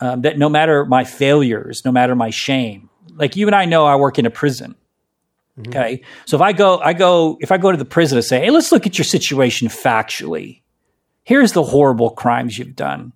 [0.01, 3.87] Um, that no matter my failures, no matter my shame, like you and I know,
[3.87, 4.75] I work in a prison.
[5.59, 5.69] Mm-hmm.
[5.69, 8.41] Okay, so if I go, I go, if I go to the prison and say,
[8.41, 10.63] "Hey, let's look at your situation factually.
[11.25, 13.13] Here's the horrible crimes you've done.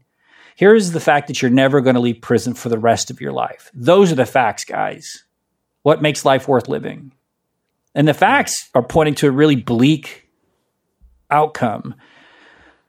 [0.55, 3.33] Here's the fact that you're never going to leave prison for the rest of your
[3.33, 3.71] life.
[3.75, 5.25] Those are the facts, guys.
[5.83, 7.13] What makes life worth living?
[7.95, 10.29] And the facts are pointing to a really bleak
[11.31, 11.95] outcome.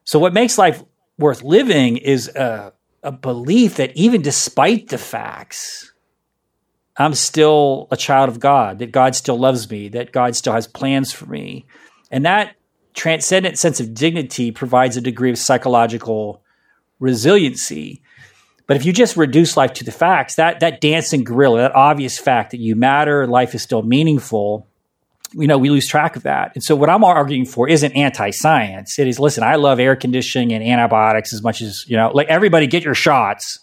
[0.05, 0.83] So, what makes life
[1.17, 5.91] worth living is a, a belief that even despite the facts,
[6.97, 10.67] I'm still a child of God, that God still loves me, that God still has
[10.67, 11.65] plans for me.
[12.09, 12.55] And that
[12.95, 16.41] transcendent sense of dignity provides a degree of psychological
[16.99, 18.01] resiliency.
[18.65, 22.17] But if you just reduce life to the facts, that that dancing gorilla, that obvious
[22.17, 24.65] fact that you matter, life is still meaningful,
[25.33, 26.53] you know, we lose track of that.
[26.55, 28.97] And so what I'm arguing for isn't anti-science.
[28.97, 32.27] It is listen, I love air conditioning and antibiotics as much as, you know, like
[32.27, 33.59] everybody get your shots.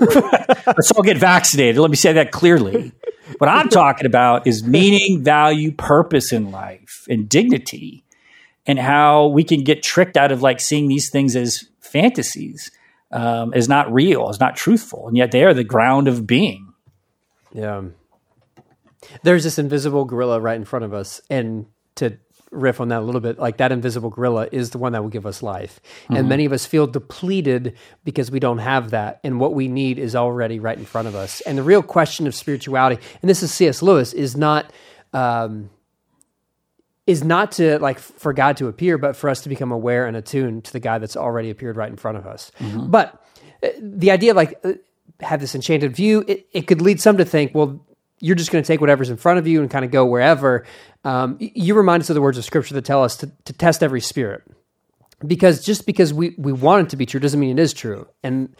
[0.00, 1.78] Let's all get vaccinated.
[1.78, 2.92] Let me say that clearly.
[3.38, 8.04] What I'm talking about is meaning, value, purpose in life and dignity
[8.66, 12.70] and how we can get tricked out of like seeing these things as fantasies,
[13.12, 15.08] um, as not real, as not truthful.
[15.08, 16.72] And yet they are the ground of being.
[17.52, 17.82] Yeah.
[19.22, 21.20] There's this invisible gorilla right in front of us.
[21.30, 21.66] And
[21.96, 22.18] to
[22.50, 25.10] riff on that a little bit, like that invisible gorilla is the one that will
[25.10, 25.80] give us life.
[26.04, 26.16] Mm-hmm.
[26.16, 29.20] And many of us feel depleted because we don't have that.
[29.24, 31.40] And what we need is already right in front of us.
[31.42, 33.82] And the real question of spirituality, and this is C.S.
[33.82, 34.72] Lewis, is not.
[35.12, 35.70] Um,
[37.06, 40.16] is not to like for God to appear, but for us to become aware and
[40.16, 42.50] attuned to the God that's already appeared right in front of us.
[42.58, 42.90] Mm-hmm.
[42.90, 43.24] But
[43.62, 44.72] uh, the idea of like uh,
[45.20, 47.85] have this enchanted view, it, it could lead some to think, well,
[48.20, 50.64] you're just going to take whatever's in front of you and kind of go wherever.
[51.04, 53.82] Um, you remind us of the words of Scripture that tell us to, to test
[53.82, 54.42] every spirit,
[55.26, 58.08] because just because we we want it to be true doesn't mean it is true.
[58.22, 58.54] And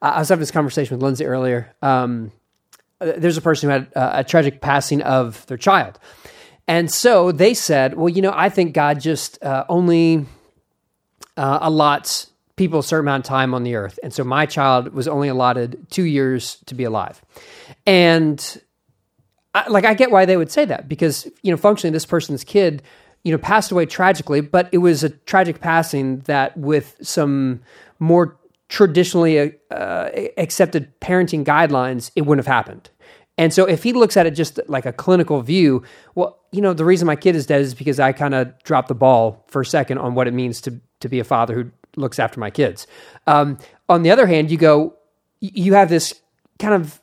[0.00, 1.72] I was having this conversation with Lindsay earlier.
[1.80, 2.32] Um,
[3.00, 5.98] uh, there's a person who had a, a tragic passing of their child
[6.68, 10.26] and so they said, well, you know, I think God just uh, only
[11.36, 13.98] uh, allots people a certain amount of time on the earth.
[14.02, 17.20] And so my child was only allotted two years to be alive.
[17.86, 18.60] And
[19.54, 22.44] I, like, I get why they would say that because, you know, functionally, this person's
[22.44, 22.82] kid,
[23.22, 27.60] you know, passed away tragically, but it was a tragic passing that with some
[27.98, 28.38] more
[28.68, 32.88] traditionally uh, accepted parenting guidelines, it wouldn't have happened.
[33.38, 35.82] And so if he looks at it just like a clinical view,
[36.14, 38.88] well, you know, the reason my kid is dead is because I kind of dropped
[38.88, 41.70] the ball for a second on what it means to to be a father who
[41.96, 42.86] looks after my kids.
[43.26, 44.96] Um, on the other hand, you go,
[45.40, 46.14] you have this
[46.58, 47.01] kind of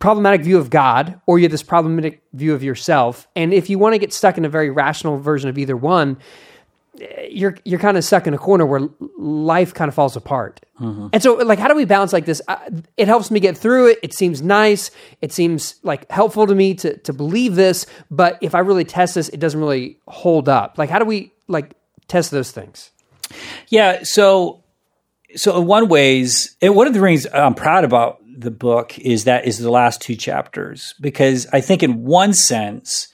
[0.00, 3.28] problematic view of God, or you have this problematic view of yourself.
[3.36, 6.16] And if you want to get stuck in a very rational version of either one,
[7.30, 10.60] you're you're kind of stuck in a corner where life kind of falls apart.
[10.80, 11.08] Mm-hmm.
[11.12, 12.42] And so, like, how do we balance like this?
[12.96, 13.98] it helps me get through it.
[14.02, 14.90] It seems nice.
[15.20, 17.86] It seems like helpful to me to to believe this.
[18.10, 20.78] But if I really test this, it doesn't really hold up.
[20.78, 21.74] Like, how do we like
[22.08, 22.90] test those things?
[23.68, 24.02] Yeah.
[24.02, 24.64] So,
[25.36, 29.24] so in one ways, and one of the things I'm proud about the book is
[29.24, 33.08] that is the last two chapters because I think in one sense,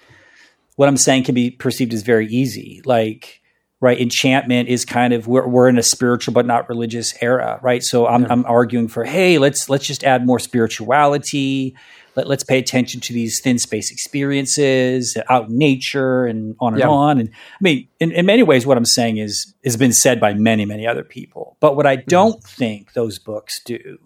[0.77, 3.43] what I'm saying can be perceived as very easy, like
[3.81, 7.83] right enchantment is kind of we're, we're in a spiritual but not religious era right
[7.83, 8.29] so I'm, yeah.
[8.31, 11.77] I'm arguing for hey let's let's just add more spirituality
[12.15, 16.81] Let, let's pay attention to these thin space experiences out in nature and on and
[16.81, 16.89] yeah.
[16.89, 20.21] on and i mean in, in many ways what i'm saying is has been said
[20.21, 22.09] by many many other people but what i mm-hmm.
[22.09, 22.57] don't mm-hmm.
[22.57, 23.99] think those books do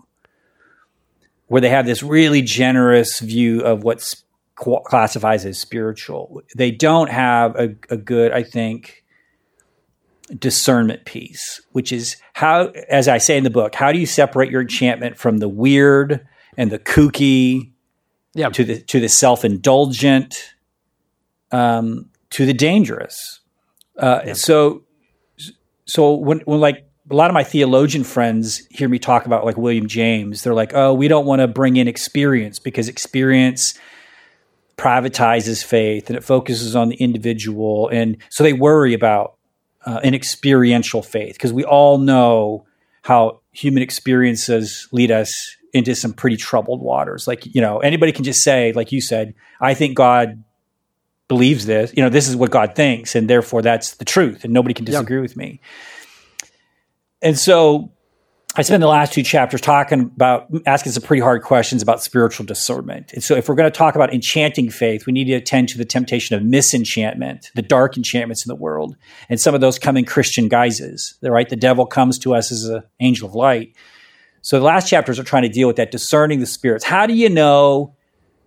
[1.50, 4.24] where they have this really generous view of what's
[4.54, 9.00] classifies as spiritual they don't have a, a good i think
[10.38, 14.50] discernment piece, which is how, as I say in the book, how do you separate
[14.50, 16.26] your enchantment from the weird
[16.56, 17.72] and the kooky,
[18.34, 18.48] yeah.
[18.50, 20.54] to the to the self indulgent,
[21.50, 23.40] um, to the dangerous.
[23.98, 24.32] Uh, yeah.
[24.34, 24.84] So,
[25.84, 29.56] so when when like a lot of my theologian friends hear me talk about like
[29.56, 33.78] William James, they're like, "Oh, we don't want to bring in experience because experience."
[34.76, 39.34] privatizes faith and it focuses on the individual and so they worry about
[39.84, 42.64] uh, an experiential faith because we all know
[43.02, 47.26] how human experiences lead us into some pretty troubled waters.
[47.26, 50.42] Like, you know, anybody can just say, like you said, I think God
[51.28, 54.52] believes this, you know, this is what God thinks, and therefore that's the truth, and
[54.52, 55.60] nobody can disagree with me.
[57.22, 57.92] And so
[58.56, 62.44] I spent the last two chapters talking about asking some pretty hard questions about spiritual
[62.44, 63.12] discernment.
[63.12, 65.78] And so, if we're going to talk about enchanting faith, we need to attend to
[65.78, 68.96] the temptation of misenchantment, the dark enchantments in the world.
[69.28, 71.48] And some of those come in Christian guises, right?
[71.48, 73.76] The devil comes to us as an angel of light.
[74.42, 76.84] So, the last chapters are trying to deal with that, discerning the spirits.
[76.84, 77.94] How do you know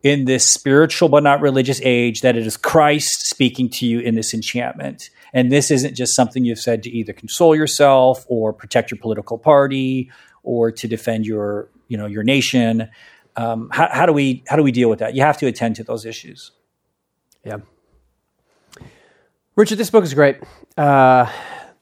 [0.01, 4.15] in this spiritual but not religious age that it is Christ speaking to you in
[4.15, 5.09] this enchantment?
[5.33, 9.37] And this isn't just something you've said to either console yourself or protect your political
[9.37, 10.11] party
[10.43, 12.89] or to defend your you know your nation.
[13.35, 15.15] Um, how, how do we how do we deal with that?
[15.15, 16.51] You have to attend to those issues.
[17.43, 17.57] Yeah.
[19.55, 20.37] Richard, this book is great.
[20.77, 21.31] Uh,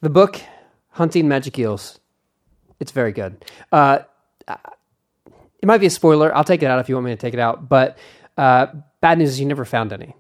[0.02, 0.42] the book,
[0.90, 2.00] Hunting Magic Eels,
[2.80, 3.46] it's very good.
[3.72, 4.00] Uh,
[4.48, 6.36] it might be a spoiler.
[6.36, 7.70] I'll take it out if you want me to take it out.
[7.70, 7.98] But
[8.38, 8.68] uh,
[9.00, 10.16] bad news is you never found any.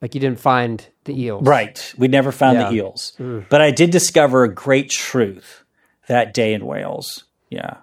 [0.00, 1.46] Like you didn't find the eels.
[1.46, 1.92] Right.
[1.98, 2.70] We never found Yeah.
[2.70, 3.12] the eels.
[3.48, 5.64] But I did discover a great truth
[6.06, 7.24] that day in Wales.
[7.50, 7.78] Yeah.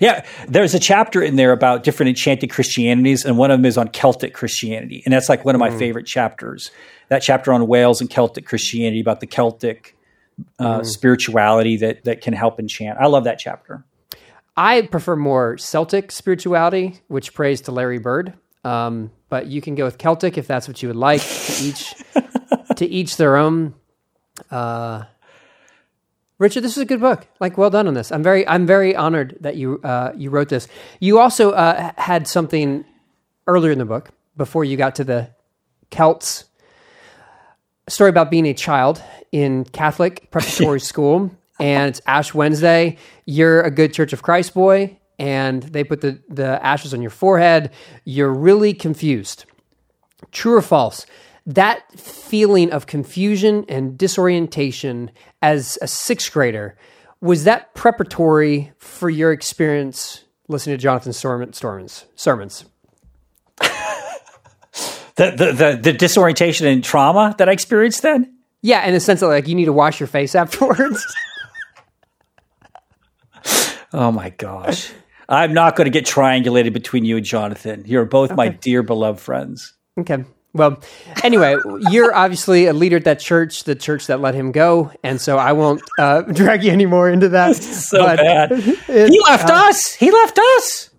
[0.00, 0.24] Yeah.
[0.48, 3.88] There's a chapter in there about different enchanted Christianities, and one of them is on
[3.88, 5.02] Celtic Christianity.
[5.04, 6.70] And that's like one of my favorite chapters.
[7.08, 9.94] That chapter on Wales and Celtic Christianity about the Celtic
[10.58, 12.96] uh, spirituality that, that can help enchant.
[12.98, 13.84] I love that chapter.
[14.56, 18.32] I prefer more Celtic spirituality, which prays to Larry Bird.
[18.64, 21.22] Um, but you can go with Celtic if that's what you would like.
[21.22, 21.94] To each,
[22.76, 23.72] to each their own.
[24.50, 25.04] Uh,
[26.36, 27.26] Richard, this is a good book.
[27.40, 28.12] Like, well done on this.
[28.12, 30.68] I'm very, I'm very honored that you uh, you wrote this.
[31.00, 32.84] You also uh, had something
[33.46, 35.30] earlier in the book before you got to the
[35.90, 36.44] Celts.
[37.88, 39.02] Story about being a child
[39.32, 42.98] in Catholic preparatory school, and it's Ash Wednesday.
[43.24, 47.10] You're a good Church of Christ boy, and they put the the ashes on your
[47.10, 47.70] forehead.
[48.04, 49.44] You're really confused.
[50.30, 51.06] True or false?
[51.44, 55.10] That feeling of confusion and disorientation
[55.42, 56.76] as a sixth grader
[57.20, 62.64] was that preparatory for your experience listening to Jonathan Storm- Storm's sermons?
[65.16, 68.34] The, the, the, the disorientation and trauma that I experienced then?
[68.62, 71.04] Yeah, in the sense that like you need to wash your face afterwards.
[73.94, 74.90] Oh my gosh.
[75.32, 77.84] I'm not going to get triangulated between you and Jonathan.
[77.86, 79.72] You're both my dear beloved friends.
[79.98, 80.24] okay.
[80.54, 80.82] Well,
[81.24, 81.56] anyway,
[81.90, 85.38] you're obviously a leader at that church, the church that let him go, and so
[85.38, 87.56] I won't uh, drag you anymore into that.
[87.56, 88.52] So but, bad.
[88.52, 89.94] He left us.
[89.94, 90.90] He left us.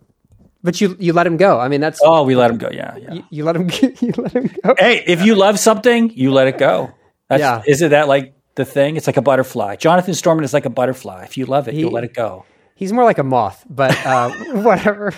[0.63, 1.59] but you you let him go.
[1.59, 2.71] I mean, that's Oh, we let him go.
[2.71, 3.13] Yeah, yeah.
[3.13, 3.69] you, you let him
[4.01, 4.73] you let him go.
[4.75, 6.91] Hey, if you love something, you let it go.
[7.29, 7.61] That's, Yeah.
[7.67, 8.95] Isn't that like the thing?
[8.95, 9.75] It's like a butterfly.
[9.75, 11.25] Jonathan Storment is like a butterfly.
[11.25, 12.45] If you love it, you'll let it go.
[12.75, 14.29] He's more like a moth, but uh,
[14.61, 15.13] whatever.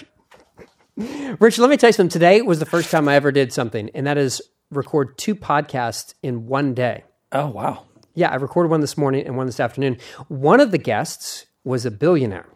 [0.97, 2.10] Rich, let me tell you something.
[2.10, 4.41] Today was the first time I ever did something, and that is
[4.72, 7.03] record two podcasts in one day.
[7.32, 7.84] Oh, wow.
[8.14, 9.97] Yeah, I recorded one this morning and one this afternoon.
[10.30, 12.47] One of the guests was a billionaire.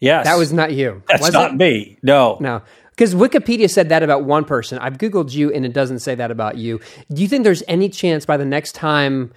[0.00, 0.26] Yes.
[0.26, 1.02] That was not you.
[1.08, 1.56] That's was not it?
[1.56, 1.98] me.
[2.02, 2.36] No.
[2.40, 2.62] No.
[2.90, 4.78] Because Wikipedia said that about one person.
[4.78, 6.80] I've Googled you and it doesn't say that about you.
[7.12, 9.32] Do you think there's any chance by the next time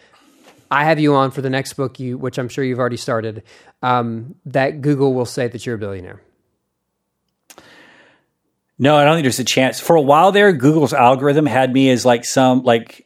[0.72, 3.43] I have you on for the next book, you, which I'm sure you've already started,
[3.84, 6.22] um, that Google will say that you're a billionaire?
[8.80, 9.80] No, I don't think there's a chance.
[9.80, 13.05] For a while there, Google's algorithm had me as like some like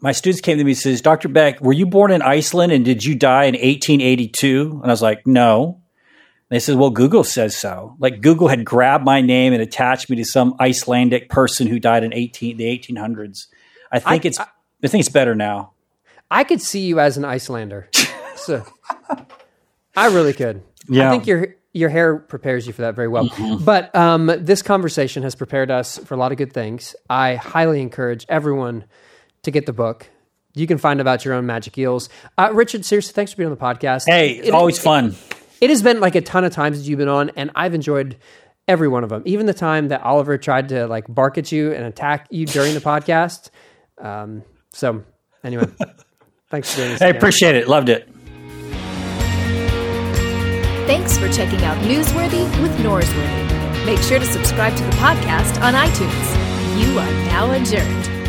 [0.00, 1.28] my students came to me and says, Dr.
[1.28, 4.80] Beck, were you born in Iceland and did you die in 1882?
[4.82, 5.74] And I was like, no.
[6.48, 7.96] And they said, well, Google says so.
[7.98, 12.02] Like Google had grabbed my name and attached me to some Icelandic person who died
[12.02, 13.46] in 18 the 1800s.
[13.92, 15.72] I think I- it's I think it's better now.
[16.30, 17.88] I could see you as an Icelander.
[18.36, 18.64] so
[19.96, 20.62] I really could.
[20.88, 21.08] Yeah.
[21.08, 23.28] I think your your hair prepares you for that very well.
[23.64, 26.96] But um, this conversation has prepared us for a lot of good things.
[27.08, 28.84] I highly encourage everyone
[29.44, 30.08] to get the book.
[30.54, 32.08] You can find about your own magic eels.
[32.36, 34.06] Uh, Richard, seriously, thanks for being on the podcast.
[34.06, 35.14] Hey, it's It- always fun.
[35.60, 38.16] It has been like a ton of times that you've been on, and I've enjoyed
[38.66, 39.22] every one of them.
[39.26, 42.74] Even the time that Oliver tried to like bark at you and attack you during
[42.74, 43.50] the podcast.
[43.98, 45.04] Um, so,
[45.44, 45.66] anyway,
[46.50, 47.00] thanks for doing this.
[47.00, 47.16] Hey, again.
[47.18, 47.68] appreciate it.
[47.68, 48.08] Loved it.
[50.86, 53.86] Thanks for checking out Newsworthy with Norsworthy.
[53.86, 56.80] Make sure to subscribe to the podcast on iTunes.
[56.80, 58.19] You are now adjourned.